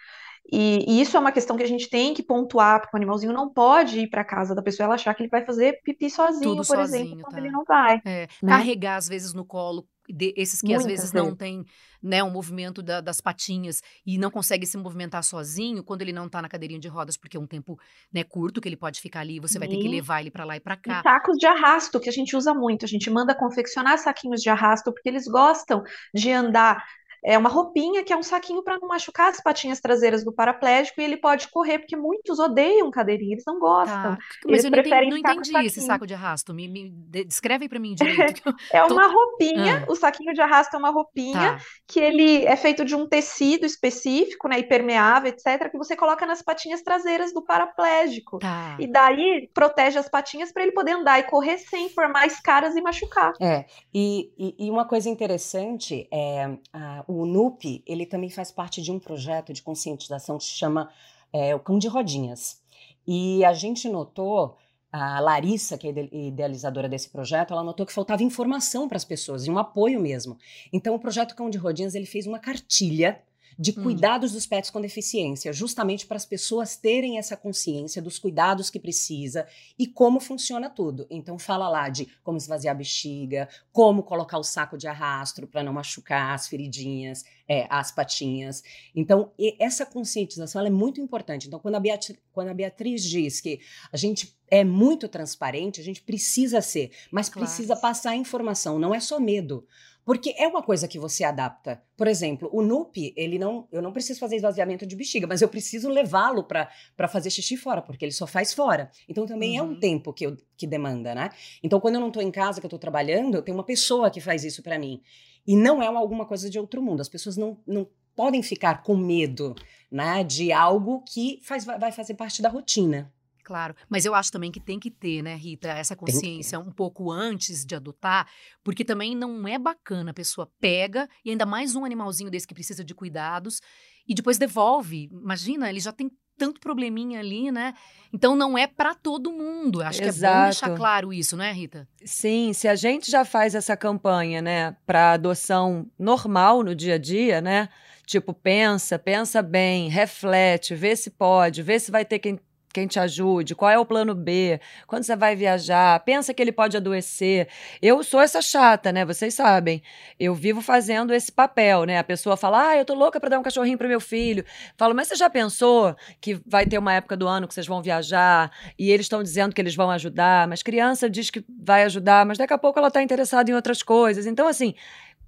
E, 0.53 0.85
e, 0.89 1.01
isso 1.01 1.17
é 1.17 1.21
uma 1.21 1.31
questão 1.31 1.57
que 1.57 1.63
a 1.63 1.69
gente 1.69 1.89
tem 1.89 2.13
que 2.13 2.25
pontuar, 2.25 2.81
porque 2.81 2.97
o 2.97 2.99
animalzinho 2.99 3.33
não 3.33 3.53
pode 3.53 4.01
ir 4.01 4.09
para 4.09 4.25
casa 4.25 4.55
da 4.55 4.63
pessoa 4.63 4.87
ela 4.87 4.95
achar 4.95 5.15
que 5.15 5.23
ele 5.23 5.31
vai 5.31 5.45
fazer 5.45 5.81
pipi 5.85 6.11
sozinho, 6.11 6.43
Tudo 6.43 6.67
por 6.67 6.77
sozinho, 6.77 7.05
exemplo, 7.05 7.23
quando 7.23 7.35
tá. 7.35 7.39
ele 7.39 7.51
não 7.51 7.65
vai. 7.65 8.03
É. 8.05 8.27
Né? 8.43 8.53
Carregar, 8.53 8.97
às 8.97 9.07
vezes, 9.07 9.33
no 9.33 9.45
colo 9.45 9.87
de, 10.13 10.35
esses 10.37 10.61
que 10.61 10.69
Muitas 10.69 10.85
às 10.85 10.91
vezes, 10.91 11.13
vezes, 11.13 11.13
não 11.13 11.35
têm 11.35 11.65
né, 12.03 12.23
um 12.23 12.31
movimento 12.31 12.83
da, 12.83 13.01
das 13.01 13.21
patinhas 13.21 13.83
e 14.07 14.19
não 14.19 14.31
consegue 14.31 14.67
se 14.67 14.77
movimentar 14.77 15.23
sozinho 15.23 15.83
quando 15.83 16.03
ele 16.03 16.13
não 16.13 16.27
está 16.27 16.41
na 16.41 16.49
cadeirinha 16.49 16.81
de 16.81 16.89
rodas, 16.89 17.17
porque 17.17 17.37
é 17.37 17.41
um 17.41 17.47
tempo 17.47 17.79
né, 18.13 18.25
curto 18.25 18.61
que 18.61 18.69
ele 18.69 18.77
pode 18.77 19.01
ficar 19.01 19.21
ali, 19.21 19.39
você 19.39 19.59
vai 19.59 19.69
ter 19.69 19.77
que 19.77 19.89
levar 19.89 20.21
ele 20.21 20.31
para 20.31 20.45
lá 20.45 20.57
e 20.57 20.61
para 20.61 20.77
cá. 20.77 21.01
E 21.01 21.03
sacos 21.03 21.37
de 21.37 21.47
arrasto, 21.47 22.01
que 22.01 22.09
a 22.09 22.13
gente 22.13 22.37
usa 22.37 22.55
muito, 22.55 22.85
a 22.85 22.89
gente 22.89 23.11
manda 23.11 23.35
confeccionar 23.35 23.99
saquinhos 23.99 24.41
de 24.41 24.49
arrasto, 24.49 24.93
porque 24.93 25.09
eles 25.09 25.27
gostam 25.27 25.83
de 26.15 26.31
andar 26.33 26.83
é 27.23 27.37
uma 27.37 27.49
roupinha 27.49 28.03
que 28.03 28.13
é 28.13 28.17
um 28.17 28.23
saquinho 28.23 28.63
para 28.63 28.79
não 28.79 28.89
machucar 28.89 29.29
as 29.29 29.41
patinhas 29.41 29.81
traseiras 29.81 30.25
do 30.25 30.33
paraplégico 30.33 31.01
e 31.01 31.05
ele 31.05 31.17
pode 31.17 31.49
correr, 31.49 31.79
porque 31.79 31.97
muitos 31.97 32.39
odeiam 32.39 32.91
cadeirinha, 32.91 33.35
eles 33.35 33.45
não 33.47 33.59
gostam. 33.59 34.17
Tá. 34.17 34.19
Mas 34.45 34.65
eles 34.65 34.65
eu 34.65 34.71
não 34.71 34.79
entendi, 34.79 35.11
não 35.11 35.17
entendi 35.19 35.67
esse 35.67 35.81
saco 35.81 36.07
de 36.07 36.15
arrasto. 36.15 36.55
Me, 36.55 36.69
me 36.69 36.91
descreve 37.25 37.69
para 37.69 37.79
mim 37.79 37.95
direito. 37.95 38.43
é 38.73 38.83
uma 38.85 39.07
roupinha, 39.07 39.85
ah. 39.87 39.93
o 39.93 39.95
saquinho 39.95 40.33
de 40.33 40.41
arrasto 40.41 40.77
é 40.77 40.79
uma 40.79 40.91
roupinha 40.91 41.57
tá. 41.57 41.61
que 41.87 42.01
ele 42.01 42.45
é 42.45 42.57
feito 42.57 42.85
de 42.85 42.95
um 42.95 43.07
tecido 43.07 43.67
específico, 43.67 44.49
né, 44.49 44.61
impermeável, 44.61 45.31
etc, 45.31 45.71
que 45.71 45.79
você 45.79 45.97
coloca 45.97 46.25
nas 46.27 46.43
patinhas 46.43 46.83
traseiras 46.83 47.33
do 47.33 47.43
paraplégico. 47.43 48.39
Tá. 48.39 48.77
E 48.79 48.87
daí 48.87 49.51
protege 49.53 49.99
as 49.99 50.09
patinhas 50.09 50.53
para 50.53 50.63
ele 50.63 50.73
poder 50.73 50.93
andar 50.93 51.19
e 51.19 51.25
correr 51.25 51.59
sem 51.59 51.91
formar 51.91 52.27
escaras 52.27 52.75
e 52.75 52.81
machucar. 52.81 53.33
É, 53.41 53.67
e, 53.93 54.33
e, 54.39 54.67
e 54.67 54.71
uma 54.71 54.87
coisa 54.87 55.09
interessante 55.09 56.09
é 56.13 56.57
a, 56.73 57.05
o 57.11 57.27
NUP, 57.27 57.83
ele 57.87 58.07
também 58.07 58.31
faz 58.31 58.51
parte 58.51 58.81
de 58.81 58.93
um 58.93 58.99
projeto 58.99 59.53
de 59.53 59.63
conscientização 59.63 60.39
que 60.39 60.45
se 60.45 60.53
chama 60.53 60.91
é, 61.33 61.55
o 61.55 61.61
Cão 61.61 61.79
de 61.79 61.89
Rodinhas. 61.89 62.61
E 63.07 63.45
a 63.45 63.53
gente 63.53 63.89
notou, 63.89 64.57
a 64.93 65.21
Larissa, 65.21 65.77
que 65.79 65.89
é 65.89 66.09
idealizadora 66.13 66.89
desse 66.89 67.09
projeto, 67.09 67.53
ela 67.53 67.63
notou 67.63 67.87
que 67.87 67.93
faltava 67.93 68.23
informação 68.23 68.89
para 68.89 68.97
as 68.97 69.05
pessoas, 69.05 69.47
e 69.47 69.51
um 69.51 69.59
apoio 69.59 70.01
mesmo. 70.01 70.37
Então, 70.73 70.95
o 70.95 70.99
projeto 70.99 71.35
Cão 71.35 71.51
de 71.51 71.59
Rodinhas, 71.59 71.95
ele 71.95 72.07
fez 72.07 72.27
uma 72.27 72.39
cartilha 72.39 73.21
de 73.59 73.73
hum. 73.73 73.83
cuidados 73.83 74.33
hum. 74.33 74.35
dos 74.35 74.47
pets 74.47 74.71
com 74.71 74.81
deficiência, 74.81 75.53
justamente 75.53 76.07
para 76.07 76.17
as 76.17 76.27
pessoas 76.27 76.77
terem 76.77 77.19
essa 77.19 77.37
consciência 77.37 78.01
dos 78.01 78.19
cuidados 78.19 78.71
que 78.71 78.79
precisa 78.79 79.47
e 79.79 79.87
como 79.87 80.21
funciona 80.21 80.69
tudo. 80.69 81.07
Então 81.11 81.39
fala 81.39 81.69
lá 81.69 81.89
de 81.89 82.07
como 82.23 82.39
esvaziar 82.39 82.75
a 82.75 82.79
bexiga, 82.79 83.49
como 83.73 84.03
colocar 84.03 84.39
o 84.39 84.45
saco 84.45 84.77
de 84.77 84.87
arrastro 84.87 85.47
para 85.47 85.63
não 85.63 85.73
machucar 85.73 86.35
as 86.35 86.49
feridinhas, 86.49 87.25
é, 87.49 87.67
as 87.71 87.91
patinhas. 87.91 88.63
Então 88.95 89.33
essa 89.59 89.85
conscientização 89.85 90.65
é 90.65 90.71
muito 90.71 91.01
importante. 91.01 91.47
Então 91.47 91.59
quando 91.59 91.75
a, 91.75 91.81
Beatriz, 91.81 92.19
quando 92.33 92.49
a 92.49 92.55
Beatriz 92.55 93.03
diz 93.03 93.41
que 93.41 93.61
a 93.93 93.97
gente 93.97 94.37
é 94.51 94.65
muito 94.65 95.09
transparente, 95.09 95.81
a 95.81 95.85
gente 95.85 96.03
precisa 96.03 96.61
ser, 96.61 96.91
mas 97.11 97.29
claro. 97.29 97.47
precisa 97.47 97.77
passar 97.77 98.17
informação, 98.17 98.79
não 98.79 98.95
é 98.95 99.01
só 99.01 99.21
medo. 99.21 99.67
Porque 100.05 100.35
é 100.37 100.47
uma 100.47 100.63
coisa 100.63 100.89
que 100.89 100.99
você 100.99 101.25
adapta. 101.25 101.83
Por 101.97 102.07
exemplo, 102.07 102.49
o 102.53 102.63
NUP, 102.63 103.13
ele 103.17 103.39
não, 103.39 103.69
eu 103.71 103.83
não 103.83 103.93
preciso 103.93 104.19
fazer 104.19 104.37
esvaziamento 104.37 104.87
de 104.87 104.97
bexiga, 104.97 105.27
mas 105.27 105.43
eu 105.43 105.49
preciso 105.49 105.89
levá-lo 105.89 106.45
para 106.45 107.09
fazer 107.09 107.31
xixi 107.31 107.57
fora, 107.57 107.83
porque 107.83 108.05
ele 108.05 108.13
só 108.13 108.27
faz 108.27 108.53
fora. 108.53 108.91
Então 109.09 109.27
também 109.27 109.53
uhum. 109.53 109.67
é 109.67 109.69
um 109.69 109.73
uhum. 109.75 109.81
tempo 109.81 110.13
que, 110.13 110.27
eu, 110.27 110.37
que 110.57 110.67
demanda, 110.67 111.15
né? 111.15 111.31
Então 111.63 111.79
quando 111.81 111.97
eu 111.97 112.01
não 112.01 112.09
estou 112.09 112.23
em 112.23 112.31
casa, 112.31 112.61
que 112.61 112.67
eu 112.67 112.69
estou 112.69 112.79
trabalhando, 112.79 113.37
eu 113.37 113.43
tenho 113.43 113.57
uma 113.57 113.65
pessoa 113.65 114.11
que 114.11 114.21
faz 114.21 114.45
isso 114.45 114.63
para 114.63 114.79
mim. 114.79 115.03
E 115.47 115.57
não 115.57 115.83
é 115.83 115.87
alguma 115.87 116.27
coisa 116.27 116.49
de 116.49 116.59
outro 116.59 116.83
mundo. 116.83 117.01
As 117.01 117.09
pessoas 117.09 117.37
não, 117.37 117.59
não 117.67 117.87
podem 118.15 118.43
ficar 118.43 118.83
com 118.83 118.97
medo, 118.97 119.55
né, 119.91 120.23
de 120.23 120.53
algo 120.53 121.03
que 121.03 121.41
faz, 121.43 121.65
vai 121.65 121.93
fazer 121.93 122.15
parte 122.15 122.43
da 122.43 122.49
rotina. 122.49 123.13
Claro, 123.51 123.75
mas 123.89 124.05
eu 124.05 124.15
acho 124.15 124.31
também 124.31 124.53
que 124.53 124.61
tem 124.61 124.79
que 124.79 124.93
ter, 124.93 125.23
né, 125.23 125.35
Rita, 125.35 125.71
essa 125.71 125.97
consciência 125.97 126.57
um 126.61 126.71
pouco 126.71 127.11
antes 127.11 127.67
de 127.67 127.75
adotar, 127.75 128.31
porque 128.63 128.85
também 128.85 129.17
não 129.17 129.49
é 129.49 129.59
bacana 129.59 130.13
a 130.13 130.15
pessoa 130.15 130.49
pega 130.61 131.09
e 131.25 131.33
ainda 131.33 131.45
mais 131.45 131.75
um 131.75 131.85
animalzinho 131.85 132.31
desse 132.31 132.47
que 132.47 132.55
precisa 132.55 132.85
de 132.85 132.95
cuidados 132.95 133.61
e 134.07 134.15
depois 134.15 134.39
devolve. 134.39 135.11
Imagina, 135.11 135.69
ele 135.69 135.81
já 135.81 135.91
tem 135.91 136.13
tanto 136.39 136.61
probleminha 136.61 137.19
ali, 137.19 137.51
né? 137.51 137.75
Então 138.13 138.37
não 138.37 138.57
é 138.57 138.69
para 138.69 138.95
todo 138.95 139.33
mundo. 139.33 139.83
Acho 139.83 140.01
Exato. 140.01 140.21
que 140.21 140.27
é 140.27 140.31
bom 140.31 140.45
deixar 140.45 140.77
claro 140.77 141.13
isso, 141.13 141.37
né, 141.37 141.51
Rita? 141.51 141.89
Sim, 142.05 142.53
se 142.53 142.69
a 142.69 142.77
gente 142.77 143.11
já 143.11 143.25
faz 143.25 143.57
essa 143.57 143.77
campanha, 143.77 144.41
né, 144.41 144.77
para 144.87 145.15
adoção 145.15 145.91
normal 145.99 146.63
no 146.63 146.73
dia 146.73 146.95
a 146.95 146.99
dia, 146.99 147.41
né? 147.41 147.69
Tipo, 148.07 148.33
pensa, 148.33 148.97
pensa 148.97 149.43
bem, 149.43 149.89
reflete, 149.89 150.73
vê 150.77 150.95
se 150.95 151.11
pode, 151.11 151.63
vê 151.63 151.81
se 151.81 151.91
vai 151.91 152.05
ter 152.05 152.21
quem 152.21 152.39
quem 152.73 152.87
te 152.87 152.99
ajude, 152.99 153.55
qual 153.55 153.71
é 153.71 153.79
o 153.79 153.85
plano 153.85 154.15
B, 154.15 154.61
quando 154.87 155.03
você 155.05 155.17
vai 155.17 155.35
viajar, 155.35 155.99
pensa 156.01 156.33
que 156.33 156.41
ele 156.41 156.53
pode 156.53 156.77
adoecer. 156.77 157.49
Eu 157.83 158.03
sou 158.03 158.21
essa 158.21 158.41
chata, 158.41 158.93
né? 158.93 159.05
Vocês 159.05 159.35
sabem. 159.35 159.83
Eu 160.19 160.35
vivo 160.35 160.61
fazendo 160.61 161.13
esse 161.13 161.33
papel, 161.33 161.85
né? 161.85 161.99
A 161.99 162.05
pessoa 162.05 162.37
fala: 162.37 162.71
"Ah, 162.71 162.77
eu 162.77 162.85
tô 162.85 162.95
louca 162.95 163.19
para 163.21 163.31
dar 163.31 163.39
um 163.39 163.43
cachorrinho 163.43 163.79
pro 163.79 163.89
meu 163.89 164.01
filho". 164.01 164.45
Falo: 164.77 164.95
"Mas 164.95 165.09
você 165.09 165.17
já 165.17 165.29
pensou 165.29 165.95
que 166.21 166.41
vai 166.47 166.67
ter 166.67 166.79
uma 166.79 166.93
época 166.95 167.17
do 167.17 167.27
ano 167.27 167.49
que 167.49 167.55
vocês 167.55 167.67
vão 167.67 167.83
viajar 167.83 168.51
e 168.79 168.91
eles 168.91 169.07
estão 169.07 169.23
dizendo 169.23 169.55
que 169.55 169.61
eles 169.61 169.75
vão 169.75 169.91
ajudar, 169.91 170.47
mas 170.49 170.63
criança 170.63 171.09
diz 171.11 171.31
que 171.31 171.45
vai 171.49 171.85
ajudar, 171.85 172.25
mas 172.27 172.39
daqui 172.39 172.53
a 172.53 172.59
pouco 172.59 172.79
ela 172.79 172.91
tá 172.91 173.03
interessada 173.03 173.51
em 173.51 173.55
outras 173.55 173.83
coisas". 173.83 174.27
Então 174.27 174.47
assim, 174.47 174.75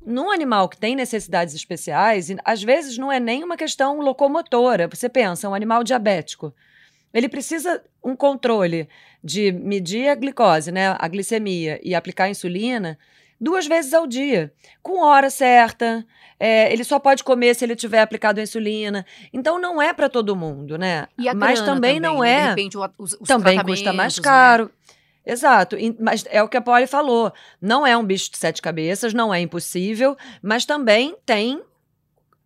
num 0.04 0.30
animal 0.30 0.68
que 0.68 0.76
tem 0.78 0.96
necessidades 0.96 1.54
especiais, 1.54 2.28
às 2.44 2.62
vezes 2.62 2.98
não 2.98 3.10
é 3.10 3.20
nem 3.20 3.44
uma 3.44 3.56
questão 3.56 4.00
locomotora. 4.00 4.88
Você 4.88 5.08
pensa, 5.08 5.48
um 5.48 5.54
animal 5.54 5.84
diabético. 5.84 6.54
Ele 7.12 7.28
precisa 7.28 7.82
um 8.02 8.16
controle 8.16 8.88
de 9.22 9.52
medir 9.52 10.08
a 10.08 10.14
glicose, 10.14 10.72
né, 10.72 10.96
a 10.98 11.08
glicemia 11.08 11.80
e 11.82 11.94
aplicar 11.94 12.28
insulina 12.28 12.98
duas 13.40 13.66
vezes 13.66 13.92
ao 13.92 14.06
dia, 14.06 14.52
com 14.82 15.02
hora 15.02 15.28
certa. 15.28 16.06
É, 16.38 16.72
ele 16.72 16.84
só 16.84 16.98
pode 16.98 17.24
comer 17.24 17.54
se 17.54 17.64
ele 17.64 17.74
tiver 17.74 18.00
aplicado 18.00 18.38
a 18.40 18.42
insulina. 18.42 19.04
Então 19.32 19.60
não 19.60 19.82
é 19.82 19.92
para 19.92 20.08
todo 20.08 20.36
mundo, 20.36 20.78
né? 20.78 21.06
mas 21.34 21.60
também, 21.60 22.00
também, 22.00 22.00
não 22.00 22.20
né? 22.20 22.30
é. 22.30 22.42
De 22.42 22.48
repente, 22.48 22.78
os, 22.78 23.16
os 23.20 23.28
também 23.28 23.60
custa 23.62 23.92
mais 23.92 24.16
né? 24.16 24.22
caro. 24.22 24.64
Né? 24.64 24.70
Exato, 25.24 25.76
mas 26.00 26.24
é 26.28 26.42
o 26.42 26.48
que 26.48 26.56
a 26.56 26.60
Polly 26.60 26.86
falou. 26.86 27.32
Não 27.60 27.86
é 27.86 27.96
um 27.96 28.04
bicho 28.04 28.30
de 28.30 28.38
sete 28.38 28.60
cabeças, 28.60 29.14
não 29.14 29.32
é 29.32 29.40
impossível, 29.40 30.16
mas 30.42 30.64
também 30.64 31.16
tem 31.24 31.62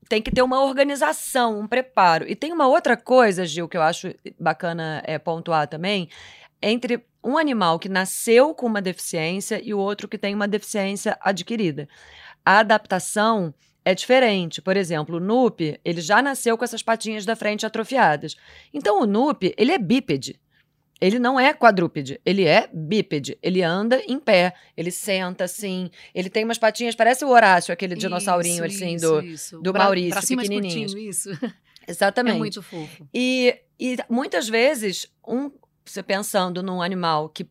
tem 0.09 0.23
que 0.23 0.31
ter 0.31 0.42
uma 0.42 0.62
organização, 0.62 1.59
um 1.59 1.66
preparo. 1.66 2.27
E 2.29 2.35
tem 2.35 2.53
uma 2.53 2.66
outra 2.66 2.97
coisa, 2.97 3.45
Gil, 3.45 3.69
que 3.69 3.77
eu 3.77 3.83
acho 3.83 4.14
bacana 4.38 5.03
é, 5.05 5.19
pontuar 5.19 5.69
também, 5.69 6.09
entre 6.62 7.05
um 7.23 7.37
animal 7.37 7.79
que 7.79 7.88
nasceu 7.88 8.55
com 8.55 8.66
uma 8.66 8.81
deficiência 8.81 9.61
e 9.62 9.75
o 9.75 9.79
outro 9.79 10.09
que 10.09 10.16
tem 10.16 10.35
uma 10.35 10.47
deficiência 10.47 11.19
adquirida. 11.21 11.88
A 12.45 12.59
adaptação 12.61 13.53
é 13.85 13.95
diferente. 13.95 14.62
Por 14.62 14.77
exemplo, 14.77 15.16
o 15.16 15.21
Nup, 15.21 15.79
ele 15.85 16.01
já 16.01 16.23
nasceu 16.23 16.57
com 16.57 16.64
essas 16.64 16.83
patinhas 16.83 17.25
da 17.25 17.37
frente 17.37 17.66
atrofiadas. 17.66 18.37
Então, 18.73 19.01
o 19.01 19.07
Nup, 19.07 19.55
ele 19.57 19.73
é 19.73 19.79
bípede. 19.79 20.40
Ele 21.01 21.19
não 21.19 21.39
é 21.39 21.53
quadrúpede, 21.53 22.19
ele 22.25 22.45
é 22.45 22.69
bípede. 22.73 23.39
Ele 23.43 23.63
anda 23.63 24.03
em 24.07 24.19
pé, 24.19 24.55
ele 24.77 24.91
senta 24.91 25.45
assim, 25.45 25.91
ele 26.15 26.31
tem 26.31 26.45
umas 26.45 26.59
patinhas, 26.59 26.95
parece 26.95 27.25
o 27.25 27.29
Horácio, 27.29 27.73
aquele 27.73 27.95
isso, 27.95 28.01
dinossaurinho 28.01 28.65
assim 28.65 28.95
isso, 28.95 29.07
do, 29.07 29.23
isso. 29.23 29.61
do 29.61 29.75
Maurício, 29.75 30.13
pra 30.13 30.23
cima 30.23 30.43
pequenininho. 30.43 30.99
isso. 30.99 31.31
Exatamente. 31.87 32.37
É 32.37 32.39
muito 32.39 32.63
fofo. 32.63 33.07
E, 33.13 33.59
e 33.79 33.97
muitas 34.09 34.49
vezes, 34.49 35.07
um, 35.27 35.51
você 35.85 36.03
pensando 36.03 36.63
num 36.63 36.81
animal 36.81 37.29
que 37.29 37.47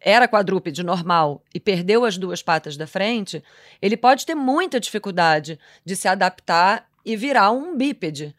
era 0.00 0.28
quadrúpede 0.28 0.82
normal 0.82 1.42
e 1.54 1.58
perdeu 1.58 2.04
as 2.04 2.16
duas 2.16 2.42
patas 2.42 2.76
da 2.76 2.86
frente, 2.86 3.42
ele 3.80 3.96
pode 3.96 4.24
ter 4.24 4.34
muita 4.34 4.78
dificuldade 4.78 5.58
de 5.84 5.96
se 5.96 6.06
adaptar 6.06 6.88
e 7.04 7.16
virar 7.16 7.50
um 7.50 7.76
bípede. 7.76 8.34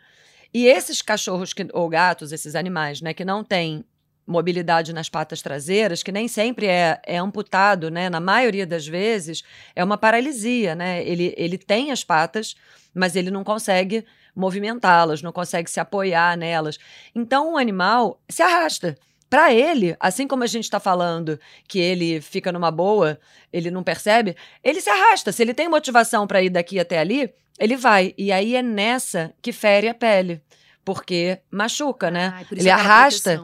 E 0.54 0.65
esses 0.65 1.02
cachorros 1.02 1.54
que, 1.54 1.67
ou 1.73 1.89
gatos, 1.89 2.32
esses 2.32 2.56
animais, 2.56 3.02
né, 3.02 3.13
que 3.13 3.25
não 3.25 3.43
têm 3.43 3.84
mobilidade 4.29 4.93
nas 4.93 5.09
patas 5.09 5.41
traseiras, 5.41 6.03
que 6.03 6.11
nem 6.11 6.27
sempre 6.27 6.67
é, 6.67 7.01
é 7.03 7.17
amputado, 7.17 7.89
né? 7.89 8.11
Na 8.11 8.19
maioria 8.19 8.65
das 8.65 8.85
vezes 8.85 9.43
é 9.75 9.83
uma 9.83 9.97
paralisia, 9.97 10.75
né? 10.75 11.03
Ele, 11.03 11.33
ele 11.35 11.57
tem 11.57 11.91
as 11.91 12.03
patas, 12.03 12.55
mas 12.93 13.15
ele 13.15 13.31
não 13.31 13.43
consegue 13.43 14.05
movimentá-las, 14.35 15.23
não 15.23 15.31
consegue 15.31 15.69
se 15.69 15.79
apoiar 15.79 16.37
nelas. 16.37 16.77
Então 17.15 17.53
o 17.53 17.57
animal 17.57 18.21
se 18.29 18.43
arrasta. 18.43 18.95
Para 19.27 19.51
ele, 19.51 19.95
assim 19.99 20.27
como 20.27 20.43
a 20.43 20.47
gente 20.47 20.63
está 20.63 20.79
falando 20.79 21.39
que 21.67 21.79
ele 21.79 22.21
fica 22.21 22.51
numa 22.51 22.71
boa, 22.71 23.19
ele 23.51 23.71
não 23.71 23.83
percebe, 23.83 24.35
ele 24.63 24.79
se 24.79 24.89
arrasta. 24.89 25.31
Se 25.31 25.41
ele 25.41 25.55
tem 25.55 25.67
motivação 25.67 26.27
para 26.27 26.41
ir 26.41 26.49
daqui 26.49 26.79
até 26.79 26.99
ali, 26.99 27.31
ele 27.59 27.75
vai. 27.75 28.13
E 28.17 28.31
aí 28.31 28.55
é 28.55 28.61
nessa 28.61 29.33
que 29.41 29.51
fere 29.51 29.87
a 29.87 29.93
pele, 29.93 30.41
porque 30.85 31.39
machuca, 31.51 32.11
né? 32.11 32.33
Ah, 32.35 32.45
ele 32.51 32.69
arrasta. 32.69 33.43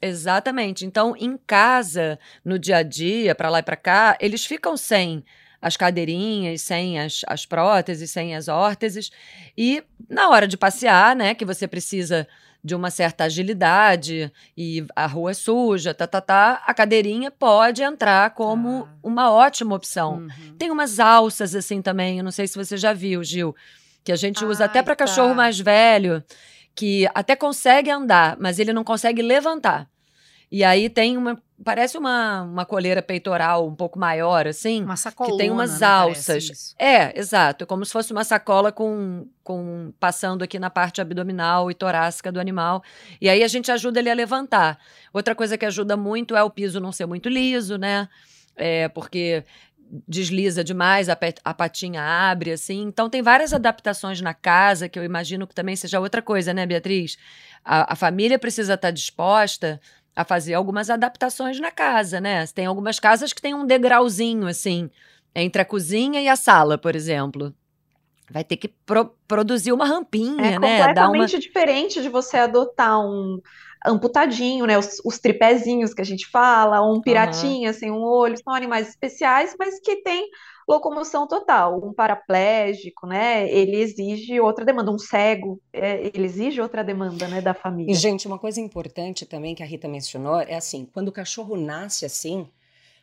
Exatamente. 0.00 0.86
Então, 0.86 1.14
em 1.16 1.36
casa, 1.36 2.18
no 2.44 2.58
dia 2.58 2.78
a 2.78 2.82
dia, 2.82 3.34
para 3.34 3.50
lá 3.50 3.58
e 3.58 3.62
para 3.62 3.76
cá, 3.76 4.16
eles 4.20 4.44
ficam 4.44 4.76
sem 4.76 5.24
as 5.60 5.76
cadeirinhas, 5.76 6.62
sem 6.62 7.00
as, 7.00 7.22
as 7.26 7.44
próteses, 7.44 8.10
sem 8.10 8.34
as 8.34 8.48
órteses. 8.48 9.10
E 9.56 9.82
na 10.08 10.28
hora 10.28 10.46
de 10.46 10.56
passear, 10.56 11.16
né, 11.16 11.34
que 11.34 11.44
você 11.44 11.66
precisa 11.66 12.26
de 12.62 12.74
uma 12.74 12.90
certa 12.90 13.24
agilidade 13.24 14.32
e 14.56 14.84
a 14.94 15.06
rua 15.06 15.30
é 15.30 15.34
suja, 15.34 15.94
tá, 15.94 16.06
tá, 16.06 16.20
tá, 16.20 16.62
a 16.66 16.74
cadeirinha 16.74 17.30
pode 17.30 17.82
entrar 17.82 18.30
como 18.30 18.88
ah. 18.88 18.98
uma 19.02 19.32
ótima 19.32 19.74
opção. 19.74 20.18
Uhum. 20.18 20.56
Tem 20.58 20.70
umas 20.70 20.98
alças 20.98 21.54
assim 21.54 21.80
também, 21.80 22.18
eu 22.18 22.24
não 22.24 22.32
sei 22.32 22.46
se 22.46 22.56
você 22.56 22.76
já 22.76 22.92
viu, 22.92 23.22
Gil, 23.22 23.54
que 24.02 24.10
a 24.10 24.16
gente 24.16 24.44
usa 24.44 24.64
Ai, 24.64 24.68
até 24.68 24.82
para 24.82 24.96
tá. 24.96 25.06
cachorro 25.06 25.34
mais 25.34 25.58
velho 25.58 26.22
que 26.78 27.08
até 27.12 27.34
consegue 27.34 27.90
andar, 27.90 28.36
mas 28.38 28.60
ele 28.60 28.72
não 28.72 28.84
consegue 28.84 29.20
levantar. 29.20 29.90
E 30.48 30.62
aí 30.62 30.88
tem 30.88 31.16
uma. 31.16 31.36
Parece 31.64 31.98
uma, 31.98 32.42
uma 32.42 32.64
coleira 32.64 33.02
peitoral 33.02 33.66
um 33.66 33.74
pouco 33.74 33.98
maior, 33.98 34.46
assim. 34.46 34.84
Uma 34.84 34.96
sacola. 34.96 35.32
Que 35.32 35.38
tem 35.38 35.50
umas 35.50 35.80
né? 35.80 35.86
alças. 35.88 36.76
É, 36.78 37.18
exato. 37.18 37.66
Como 37.66 37.84
se 37.84 37.90
fosse 37.90 38.12
uma 38.12 38.22
sacola 38.22 38.70
com, 38.70 39.26
com. 39.42 39.92
passando 39.98 40.44
aqui 40.44 40.56
na 40.56 40.70
parte 40.70 41.00
abdominal 41.00 41.68
e 41.68 41.74
torácica 41.74 42.30
do 42.30 42.38
animal. 42.38 42.80
E 43.20 43.28
aí 43.28 43.42
a 43.42 43.48
gente 43.48 43.72
ajuda 43.72 43.98
ele 43.98 44.08
a 44.08 44.14
levantar. 44.14 44.78
Outra 45.12 45.34
coisa 45.34 45.58
que 45.58 45.66
ajuda 45.66 45.96
muito 45.96 46.36
é 46.36 46.44
o 46.44 46.50
piso 46.50 46.78
não 46.78 46.92
ser 46.92 47.06
muito 47.06 47.28
liso, 47.28 47.76
né? 47.76 48.08
É, 48.54 48.88
porque 48.88 49.44
desliza 50.06 50.62
demais, 50.62 51.08
a, 51.08 51.18
a 51.44 51.54
patinha 51.54 52.02
abre, 52.02 52.52
assim. 52.52 52.82
Então, 52.82 53.08
tem 53.08 53.22
várias 53.22 53.52
adaptações 53.52 54.20
na 54.20 54.34
casa, 54.34 54.88
que 54.88 54.98
eu 54.98 55.04
imagino 55.04 55.46
que 55.46 55.54
também 55.54 55.76
seja 55.76 56.00
outra 56.00 56.20
coisa, 56.22 56.52
né, 56.52 56.66
Beatriz? 56.66 57.16
A, 57.64 57.92
a 57.92 57.96
família 57.96 58.38
precisa 58.38 58.74
estar 58.74 58.90
disposta 58.90 59.80
a 60.14 60.24
fazer 60.24 60.54
algumas 60.54 60.90
adaptações 60.90 61.60
na 61.60 61.70
casa, 61.70 62.20
né? 62.20 62.46
Tem 62.48 62.66
algumas 62.66 62.98
casas 62.98 63.32
que 63.32 63.40
tem 63.40 63.54
um 63.54 63.66
degrauzinho, 63.66 64.46
assim, 64.46 64.90
entre 65.34 65.62
a 65.62 65.64
cozinha 65.64 66.20
e 66.20 66.28
a 66.28 66.36
sala, 66.36 66.76
por 66.76 66.96
exemplo. 66.96 67.54
Vai 68.30 68.44
ter 68.44 68.56
que 68.56 68.68
pro 68.68 69.14
produzir 69.26 69.72
uma 69.72 69.86
rampinha, 69.86 70.46
é 70.46 70.58
né? 70.58 70.76
É 70.76 70.78
completamente 70.78 71.34
uma... 71.34 71.40
diferente 71.40 72.02
de 72.02 72.08
você 72.08 72.36
adotar 72.36 73.00
um 73.00 73.40
amputadinho, 73.84 74.66
né? 74.66 74.78
Os, 74.78 75.00
os 75.04 75.18
tripézinhos 75.18 75.94
que 75.94 76.02
a 76.02 76.04
gente 76.04 76.26
fala, 76.26 76.82
um 76.82 77.00
piratinha 77.00 77.70
uhum. 77.70 77.74
sem 77.74 77.90
um 77.90 78.02
olho, 78.02 78.36
são 78.42 78.52
animais 78.52 78.88
especiais, 78.88 79.54
mas 79.58 79.80
que 79.80 79.96
têm 80.02 80.28
locomoção 80.68 81.26
total. 81.26 81.80
Um 81.82 81.94
paraplégico, 81.94 83.06
né? 83.06 83.50
Ele 83.50 83.76
exige 83.76 84.38
outra 84.40 84.64
demanda. 84.64 84.90
Um 84.90 84.98
cego, 84.98 85.60
é, 85.72 86.10
ele 86.14 86.26
exige 86.26 86.60
outra 86.60 86.84
demanda, 86.84 87.26
né, 87.26 87.40
da 87.40 87.54
família. 87.54 87.90
E, 87.90 87.94
gente, 87.94 88.26
uma 88.26 88.38
coisa 88.38 88.60
importante 88.60 89.24
também 89.24 89.54
que 89.54 89.62
a 89.62 89.66
Rita 89.66 89.88
mencionou 89.88 90.40
é 90.40 90.56
assim: 90.56 90.86
quando 90.92 91.08
o 91.08 91.12
cachorro 91.12 91.56
nasce 91.56 92.04
assim, 92.04 92.46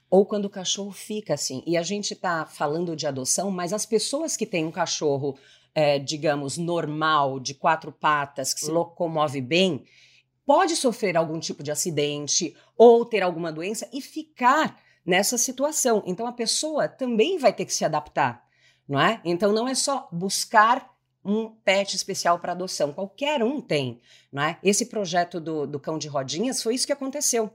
ou 0.10 0.26
quando 0.26 0.46
o 0.46 0.50
cachorro 0.50 0.92
fica 0.92 1.34
assim. 1.34 1.64
E 1.66 1.78
a 1.78 1.84
gente 1.84 2.14
está 2.14 2.46
falando 2.46 2.96
de 2.96 3.08
adoção, 3.08 3.52
mas 3.52 3.74
as 3.74 3.86
pessoas 3.86 4.38
que 4.38 4.46
têm 4.46 4.66
um 4.66 4.72
cachorro, 4.72 5.38
é, 5.74 6.00
digamos, 6.00 6.58
normal, 6.58 7.40
de 7.40 7.54
quatro 7.54 7.92
patas, 7.92 8.54
que 8.54 8.62
se 8.62 8.72
hum. 8.72 8.76
locomove 8.76 9.42
bem, 9.42 9.84
pode 10.46 10.76
sofrer 10.76 11.18
algum 11.18 11.40
tipo 11.40 11.64
de 11.64 11.72
acidente 11.72 12.56
ou 12.78 13.04
ter 13.04 13.24
alguma 13.24 13.52
doença 13.52 13.90
e 13.92 14.02
ficar 14.02 14.80
nessa 15.06 15.38
situação. 15.38 16.04
Então 16.06 16.28
a 16.28 16.34
pessoa 16.34 16.88
também 16.88 17.38
vai 17.38 17.54
ter 17.54 17.66
que 17.66 17.74
se 17.74 17.86
adaptar, 17.86 18.44
não 18.88 19.00
é? 19.00 19.22
Então 19.24 19.52
não 19.52 19.68
é 19.68 19.76
só 19.76 20.08
buscar 20.12 20.94
um 21.24 21.50
pet 21.50 21.96
especial 21.96 22.38
para 22.38 22.52
adoção, 22.52 22.94
qualquer 22.94 23.44
um 23.44 23.60
tem, 23.60 24.00
não 24.32 24.44
é? 24.44 24.60
Esse 24.64 24.86
projeto 24.86 25.40
do, 25.40 25.66
do 25.66 25.80
cão 25.80 25.98
de 25.98 26.08
rodinhas 26.08 26.62
foi 26.62 26.76
isso 26.76 26.86
que 26.86 26.94
aconteceu. 26.94 27.52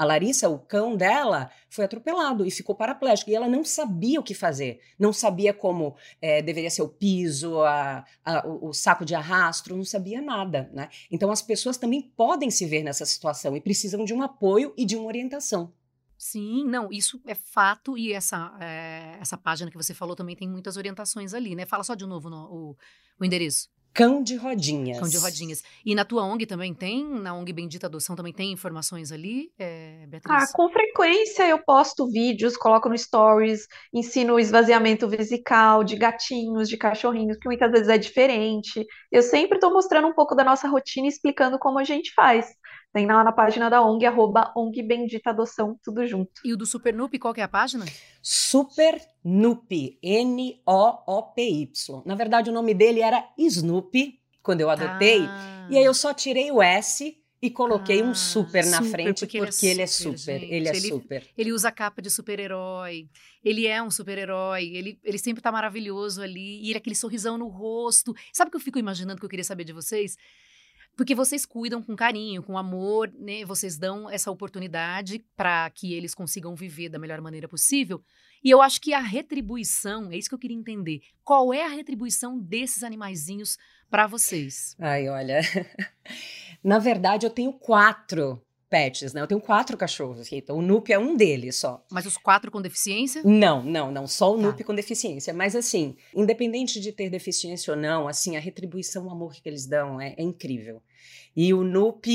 A 0.00 0.04
Larissa, 0.06 0.48
o 0.48 0.58
cão 0.58 0.96
dela, 0.96 1.50
foi 1.68 1.84
atropelado 1.84 2.46
e 2.46 2.50
ficou 2.50 2.74
paraplégico. 2.74 3.28
E 3.28 3.34
ela 3.34 3.46
não 3.46 3.62
sabia 3.62 4.18
o 4.18 4.22
que 4.22 4.32
fazer. 4.32 4.80
Não 4.98 5.12
sabia 5.12 5.52
como 5.52 5.94
é, 6.22 6.40
deveria 6.40 6.70
ser 6.70 6.80
o 6.80 6.88
piso, 6.88 7.60
a, 7.60 8.02
a, 8.24 8.48
o, 8.48 8.70
o, 8.70 8.72
saco 8.72 9.04
de 9.04 9.14
arrasto, 9.14 9.76
não 9.76 9.84
sabia 9.84 10.22
nada. 10.22 10.70
Né? 10.72 10.88
Então, 11.10 11.30
as 11.30 11.42
pessoas 11.42 11.76
também 11.76 12.00
podem 12.16 12.50
se 12.50 12.64
ver 12.64 12.82
nessa 12.82 13.04
situação 13.04 13.54
e 13.54 13.60
precisam 13.60 14.02
de 14.02 14.14
um 14.14 14.22
apoio 14.22 14.72
e 14.74 14.86
de 14.86 14.96
uma 14.96 15.04
orientação. 15.04 15.70
Sim, 16.16 16.64
não, 16.64 16.90
isso 16.90 17.20
é 17.26 17.34
fato 17.34 17.98
e 17.98 18.14
essa, 18.14 18.56
é, 18.58 19.18
essa 19.20 19.36
página 19.36 19.70
que 19.70 19.76
você 19.76 19.92
falou 19.92 20.16
também 20.16 20.34
tem 20.34 20.48
muitas 20.48 20.78
orientações 20.78 21.34
ali, 21.34 21.54
né? 21.54 21.66
Fala 21.66 21.84
só 21.84 21.94
de 21.94 22.06
novo 22.06 22.30
no, 22.30 22.46
o, 22.46 22.76
o 23.20 23.24
endereço. 23.24 23.68
Cão 23.92 24.22
de 24.22 24.36
rodinhas. 24.36 24.98
Cão 24.98 25.08
de 25.08 25.18
rodinhas. 25.18 25.62
E 25.84 25.94
na 25.94 26.04
tua 26.04 26.24
ONG 26.24 26.46
também 26.46 26.72
tem? 26.72 27.04
Na 27.04 27.34
ONG 27.34 27.52
Bendita 27.52 27.86
Adoção 27.86 28.14
também 28.14 28.32
tem 28.32 28.52
informações 28.52 29.10
ali, 29.10 29.52
é, 29.58 30.06
Beatriz? 30.06 30.50
Ah, 30.50 30.52
com 30.52 30.70
frequência 30.70 31.48
eu 31.48 31.58
posto 31.58 32.08
vídeos, 32.08 32.56
coloco 32.56 32.88
no 32.88 32.96
Stories, 32.96 33.66
ensino 33.92 34.34
o 34.34 34.40
esvaziamento 34.40 35.08
vesical 35.08 35.82
de 35.82 35.96
gatinhos, 35.96 36.68
de 36.68 36.76
cachorrinhos, 36.76 37.36
que 37.36 37.48
muitas 37.48 37.70
vezes 37.70 37.88
é 37.88 37.98
diferente. 37.98 38.86
Eu 39.10 39.22
sempre 39.22 39.56
estou 39.56 39.72
mostrando 39.72 40.06
um 40.06 40.14
pouco 40.14 40.34
da 40.34 40.44
nossa 40.44 40.68
rotina 40.68 41.06
e 41.06 41.10
explicando 41.10 41.58
como 41.58 41.78
a 41.78 41.84
gente 41.84 42.12
faz. 42.14 42.46
Tem 42.92 43.06
lá 43.06 43.22
na 43.22 43.30
página 43.30 43.70
da 43.70 43.82
ONG, 43.82 44.04
arroba 44.04 44.52
ONG 44.56 44.82
Bendita 44.82 45.30
Adoção, 45.30 45.78
tudo 45.82 46.04
junto. 46.06 46.40
E 46.44 46.52
o 46.52 46.56
do 46.56 46.66
Super 46.66 46.92
Noop, 46.92 47.16
qual 47.20 47.32
que 47.32 47.40
é 47.40 47.44
a 47.44 47.48
página? 47.48 47.84
Super 48.20 49.00
Noop, 49.24 49.98
N-O-O-P-Y. 50.02 52.02
Na 52.04 52.16
verdade, 52.16 52.50
o 52.50 52.52
nome 52.52 52.74
dele 52.74 53.00
era 53.00 53.24
Snoopy, 53.38 54.18
quando 54.42 54.62
eu 54.62 54.70
adotei. 54.70 55.22
Ah. 55.22 55.68
E 55.70 55.78
aí 55.78 55.84
eu 55.84 55.94
só 55.94 56.12
tirei 56.12 56.50
o 56.50 56.60
S 56.60 57.16
e 57.42 57.48
coloquei 57.48 58.02
ah, 58.02 58.04
um 58.04 58.14
super 58.14 58.66
na 58.66 58.78
super, 58.78 58.90
frente 58.90 59.20
porque, 59.20 59.38
porque 59.38 59.66
ele 59.66 59.82
é 59.82 59.86
super. 59.86 60.10
Ele 60.10 60.14
é 60.14 60.18
super, 60.18 60.42
ele, 60.42 60.68
é 60.68 60.76
ele, 60.76 60.88
super. 60.88 61.26
ele 61.38 61.52
usa 61.52 61.70
capa 61.70 62.02
de 62.02 62.10
super-herói. 62.10 63.08
Ele 63.42 63.68
é 63.68 63.80
um 63.80 63.90
super-herói. 63.90 64.64
Ele, 64.64 64.98
ele 65.04 65.18
sempre 65.18 65.40
tá 65.40 65.52
maravilhoso 65.52 66.20
ali. 66.20 66.60
E 66.62 66.70
ele 66.70 66.78
aquele 66.78 66.96
sorrisão 66.96 67.38
no 67.38 67.46
rosto. 67.46 68.14
Sabe 68.32 68.48
o 68.48 68.50
que 68.50 68.56
eu 68.56 68.60
fico 68.60 68.80
imaginando 68.80 69.20
que 69.20 69.24
eu 69.24 69.30
queria 69.30 69.44
saber 69.44 69.64
de 69.64 69.72
vocês? 69.72 70.16
Porque 71.00 71.14
vocês 71.14 71.46
cuidam 71.46 71.82
com 71.82 71.96
carinho, 71.96 72.42
com 72.42 72.58
amor, 72.58 73.10
né? 73.18 73.42
Vocês 73.46 73.78
dão 73.78 74.10
essa 74.10 74.30
oportunidade 74.30 75.24
para 75.34 75.70
que 75.70 75.94
eles 75.94 76.14
consigam 76.14 76.54
viver 76.54 76.90
da 76.90 76.98
melhor 76.98 77.22
maneira 77.22 77.48
possível. 77.48 78.02
E 78.44 78.50
eu 78.50 78.60
acho 78.60 78.78
que 78.82 78.92
a 78.92 79.00
retribuição, 79.00 80.12
é 80.12 80.18
isso 80.18 80.28
que 80.28 80.34
eu 80.34 80.38
queria 80.38 80.58
entender. 80.58 81.00
Qual 81.24 81.54
é 81.54 81.64
a 81.64 81.70
retribuição 81.70 82.38
desses 82.38 82.82
animaizinhos 82.82 83.56
para 83.88 84.06
vocês? 84.06 84.76
Ai, 84.78 85.08
olha. 85.08 85.40
Na 86.62 86.78
verdade, 86.78 87.24
eu 87.24 87.30
tenho 87.30 87.54
quatro 87.54 88.38
pets, 88.70 89.12
né? 89.12 89.20
Eu 89.20 89.26
tenho 89.26 89.40
quatro 89.40 89.76
cachorros, 89.76 90.32
então 90.32 90.56
o 90.56 90.62
Nup 90.62 90.90
é 90.92 90.98
um 90.98 91.16
deles 91.16 91.56
só. 91.56 91.84
Mas 91.90 92.06
os 92.06 92.16
quatro 92.16 92.50
com 92.50 92.62
deficiência? 92.62 93.22
Não, 93.24 93.62
não, 93.62 93.90
não, 93.90 94.06
só 94.06 94.32
o 94.32 94.52
tá. 94.52 94.64
Com 94.64 94.74
deficiência. 94.74 95.34
Mas 95.34 95.56
assim, 95.56 95.96
independente 96.14 96.80
de 96.80 96.92
ter 96.92 97.10
deficiência 97.10 97.74
ou 97.74 97.78
não, 97.78 98.06
assim, 98.06 98.36
a 98.36 98.40
retribuição, 98.40 99.06
o 99.06 99.10
amor 99.10 99.34
que 99.34 99.48
eles 99.48 99.66
dão 99.66 100.00
é, 100.00 100.14
é 100.16 100.22
incrível. 100.22 100.80
E 101.36 101.52
o 101.52 101.64
Nup 101.64 102.06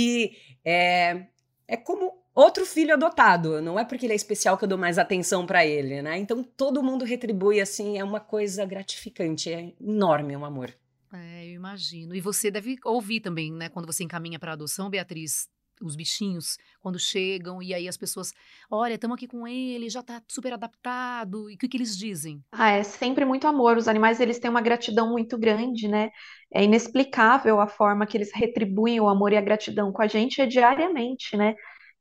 é, 0.63 1.25
é 1.67 1.75
como 1.75 2.13
outro 2.33 2.65
filho 2.65 2.93
adotado. 2.93 3.61
Não 3.61 3.77
é 3.77 3.83
porque 3.83 4.05
ele 4.05 4.13
é 4.13 4.15
especial 4.15 4.57
que 4.57 4.63
eu 4.63 4.69
dou 4.69 4.77
mais 4.77 4.97
atenção 4.97 5.45
para 5.45 5.65
ele, 5.65 6.01
né? 6.01 6.17
Então 6.17 6.43
todo 6.43 6.83
mundo 6.83 7.03
retribui 7.03 7.59
assim, 7.59 7.97
é 7.97 8.03
uma 8.03 8.19
coisa 8.19 8.65
gratificante, 8.65 9.51
é 9.51 9.73
enorme 9.81 10.35
o 10.35 10.39
um 10.39 10.45
amor. 10.45 10.73
É, 11.13 11.45
eu 11.45 11.53
imagino. 11.53 12.13
E 12.15 12.21
você 12.21 12.51
deve 12.51 12.77
ouvir 12.83 13.21
também, 13.21 13.51
né, 13.51 13.69
quando 13.69 13.85
você 13.85 14.03
encaminha 14.03 14.37
para 14.37 14.51
adoção, 14.51 14.89
Beatriz, 14.89 15.47
os 15.81 15.95
bichinhos 15.95 16.57
quando 16.79 16.99
chegam 16.99 17.61
e 17.61 17.73
aí 17.73 17.87
as 17.87 17.97
pessoas, 17.97 18.33
olha, 18.69 18.95
estamos 18.95 19.15
aqui 19.15 19.27
com 19.27 19.47
ele, 19.47 19.89
já 19.89 19.99
está 19.99 20.21
super 20.27 20.53
adaptado. 20.53 21.49
E 21.49 21.55
o 21.55 21.57
que, 21.57 21.67
que 21.67 21.77
eles 21.77 21.97
dizem? 21.97 22.43
Ah, 22.51 22.71
é 22.71 22.83
sempre 22.83 23.25
muito 23.25 23.47
amor. 23.47 23.77
Os 23.77 23.87
animais 23.87 24.19
eles 24.19 24.39
têm 24.39 24.49
uma 24.49 24.61
gratidão 24.61 25.11
muito 25.11 25.37
grande, 25.37 25.87
né? 25.87 26.11
É 26.53 26.63
inexplicável 26.63 27.59
a 27.59 27.67
forma 27.67 28.05
que 28.05 28.17
eles 28.17 28.31
retribuem 28.33 28.99
o 28.99 29.09
amor 29.09 29.33
e 29.33 29.37
a 29.37 29.41
gratidão 29.41 29.91
com 29.91 30.01
a 30.01 30.07
gente 30.07 30.41
é 30.41 30.45
diariamente, 30.45 31.35
né? 31.35 31.55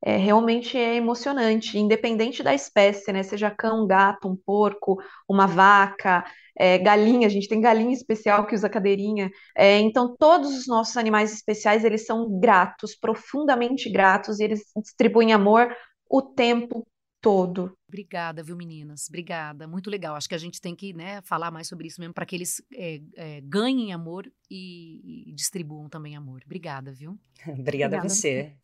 É, 0.06 0.18
realmente 0.18 0.76
é 0.76 0.96
emocionante, 0.96 1.78
independente 1.78 2.42
da 2.42 2.54
espécie, 2.54 3.10
né? 3.10 3.22
Seja 3.22 3.50
cão, 3.50 3.86
gato, 3.86 4.28
um 4.28 4.36
porco, 4.36 5.02
uma 5.26 5.46
vaca, 5.46 6.22
é, 6.54 6.76
galinha, 6.76 7.26
a 7.26 7.30
gente 7.30 7.48
tem 7.48 7.58
galinha 7.58 7.94
especial 7.94 8.46
que 8.46 8.54
usa 8.54 8.68
cadeirinha. 8.68 9.30
É, 9.56 9.78
então, 9.78 10.14
todos 10.14 10.54
os 10.54 10.66
nossos 10.66 10.98
animais 10.98 11.32
especiais, 11.32 11.84
eles 11.84 12.04
são 12.04 12.38
gratos, 12.38 12.94
profundamente 12.94 13.88
gratos, 13.88 14.40
e 14.40 14.44
eles 14.44 14.62
distribuem 14.76 15.32
amor 15.32 15.74
o 16.08 16.20
tempo 16.20 16.86
todo. 17.18 17.74
Obrigada, 17.88 18.42
viu, 18.42 18.54
meninas? 18.54 19.06
Obrigada. 19.08 19.66
Muito 19.66 19.88
legal. 19.88 20.16
Acho 20.16 20.28
que 20.28 20.34
a 20.34 20.38
gente 20.38 20.60
tem 20.60 20.76
que 20.76 20.92
né, 20.92 21.22
falar 21.22 21.50
mais 21.50 21.66
sobre 21.66 21.88
isso 21.88 21.98
mesmo, 21.98 22.12
para 22.12 22.26
que 22.26 22.36
eles 22.36 22.62
é, 22.74 23.00
é, 23.16 23.40
ganhem 23.40 23.94
amor 23.94 24.30
e, 24.50 25.30
e, 25.30 25.32
distribuam 25.32 25.88
também 25.88 26.14
amor. 26.14 26.42
Obrigada, 26.44 26.92
viu? 26.92 27.18
Obrigada, 27.40 27.62
Obrigada 27.62 27.98
a 28.00 28.02
você. 28.02 28.54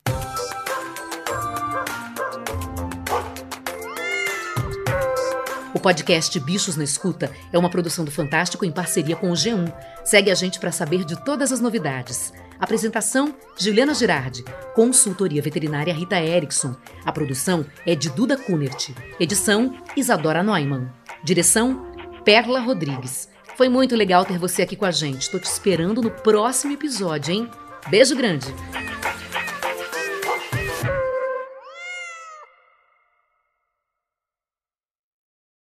O 5.73 5.79
podcast 5.81 6.39
Bichos 6.41 6.77
na 6.77 6.85
Escuta 6.85 7.33
é 7.51 7.59
uma 7.59 7.71
produção 7.71 8.05
do 8.05 8.11
Fantástico 8.11 8.67
em 8.67 8.71
parceria 8.71 9.17
com 9.17 9.31
o 9.31 9.35
G1. 9.35 9.73
Segue 10.05 10.31
a 10.31 10.35
gente 10.35 10.61
para 10.61 10.71
saber 10.71 11.05
de 11.05 11.17
todas 11.25 11.53
as 11.53 11.61
novidades. 11.61 12.35
Apresentação: 12.59 13.35
Juliana 13.59 13.95
Girardi. 13.95 14.45
Consultoria 14.75 15.41
veterinária 15.41 15.95
Rita 15.95 16.21
Erickson. 16.21 16.77
A 17.03 17.11
produção 17.11 17.65
é 17.87 17.95
de 17.95 18.11
Duda 18.11 18.37
Kunert. 18.37 18.91
Edição: 19.19 19.75
Isadora 19.97 20.43
Neumann. 20.43 20.91
Direção: 21.25 21.87
Perla 22.27 22.61
Rodrigues. 22.61 23.31
Foi 23.57 23.71
muito 23.71 23.97
legal 23.97 24.27
ter 24.27 24.39
você 24.39 24.61
aqui 24.61 24.77
com 24.77 24.85
a 24.85 24.91
gente. 24.91 25.23
Estou 25.23 25.41
te 25.41 25.47
esperando 25.47 26.03
no 26.03 26.11
próximo 26.11 26.75
episódio, 26.75 27.33
hein? 27.33 27.51
Beijo 27.89 28.15
grande! 28.15 28.55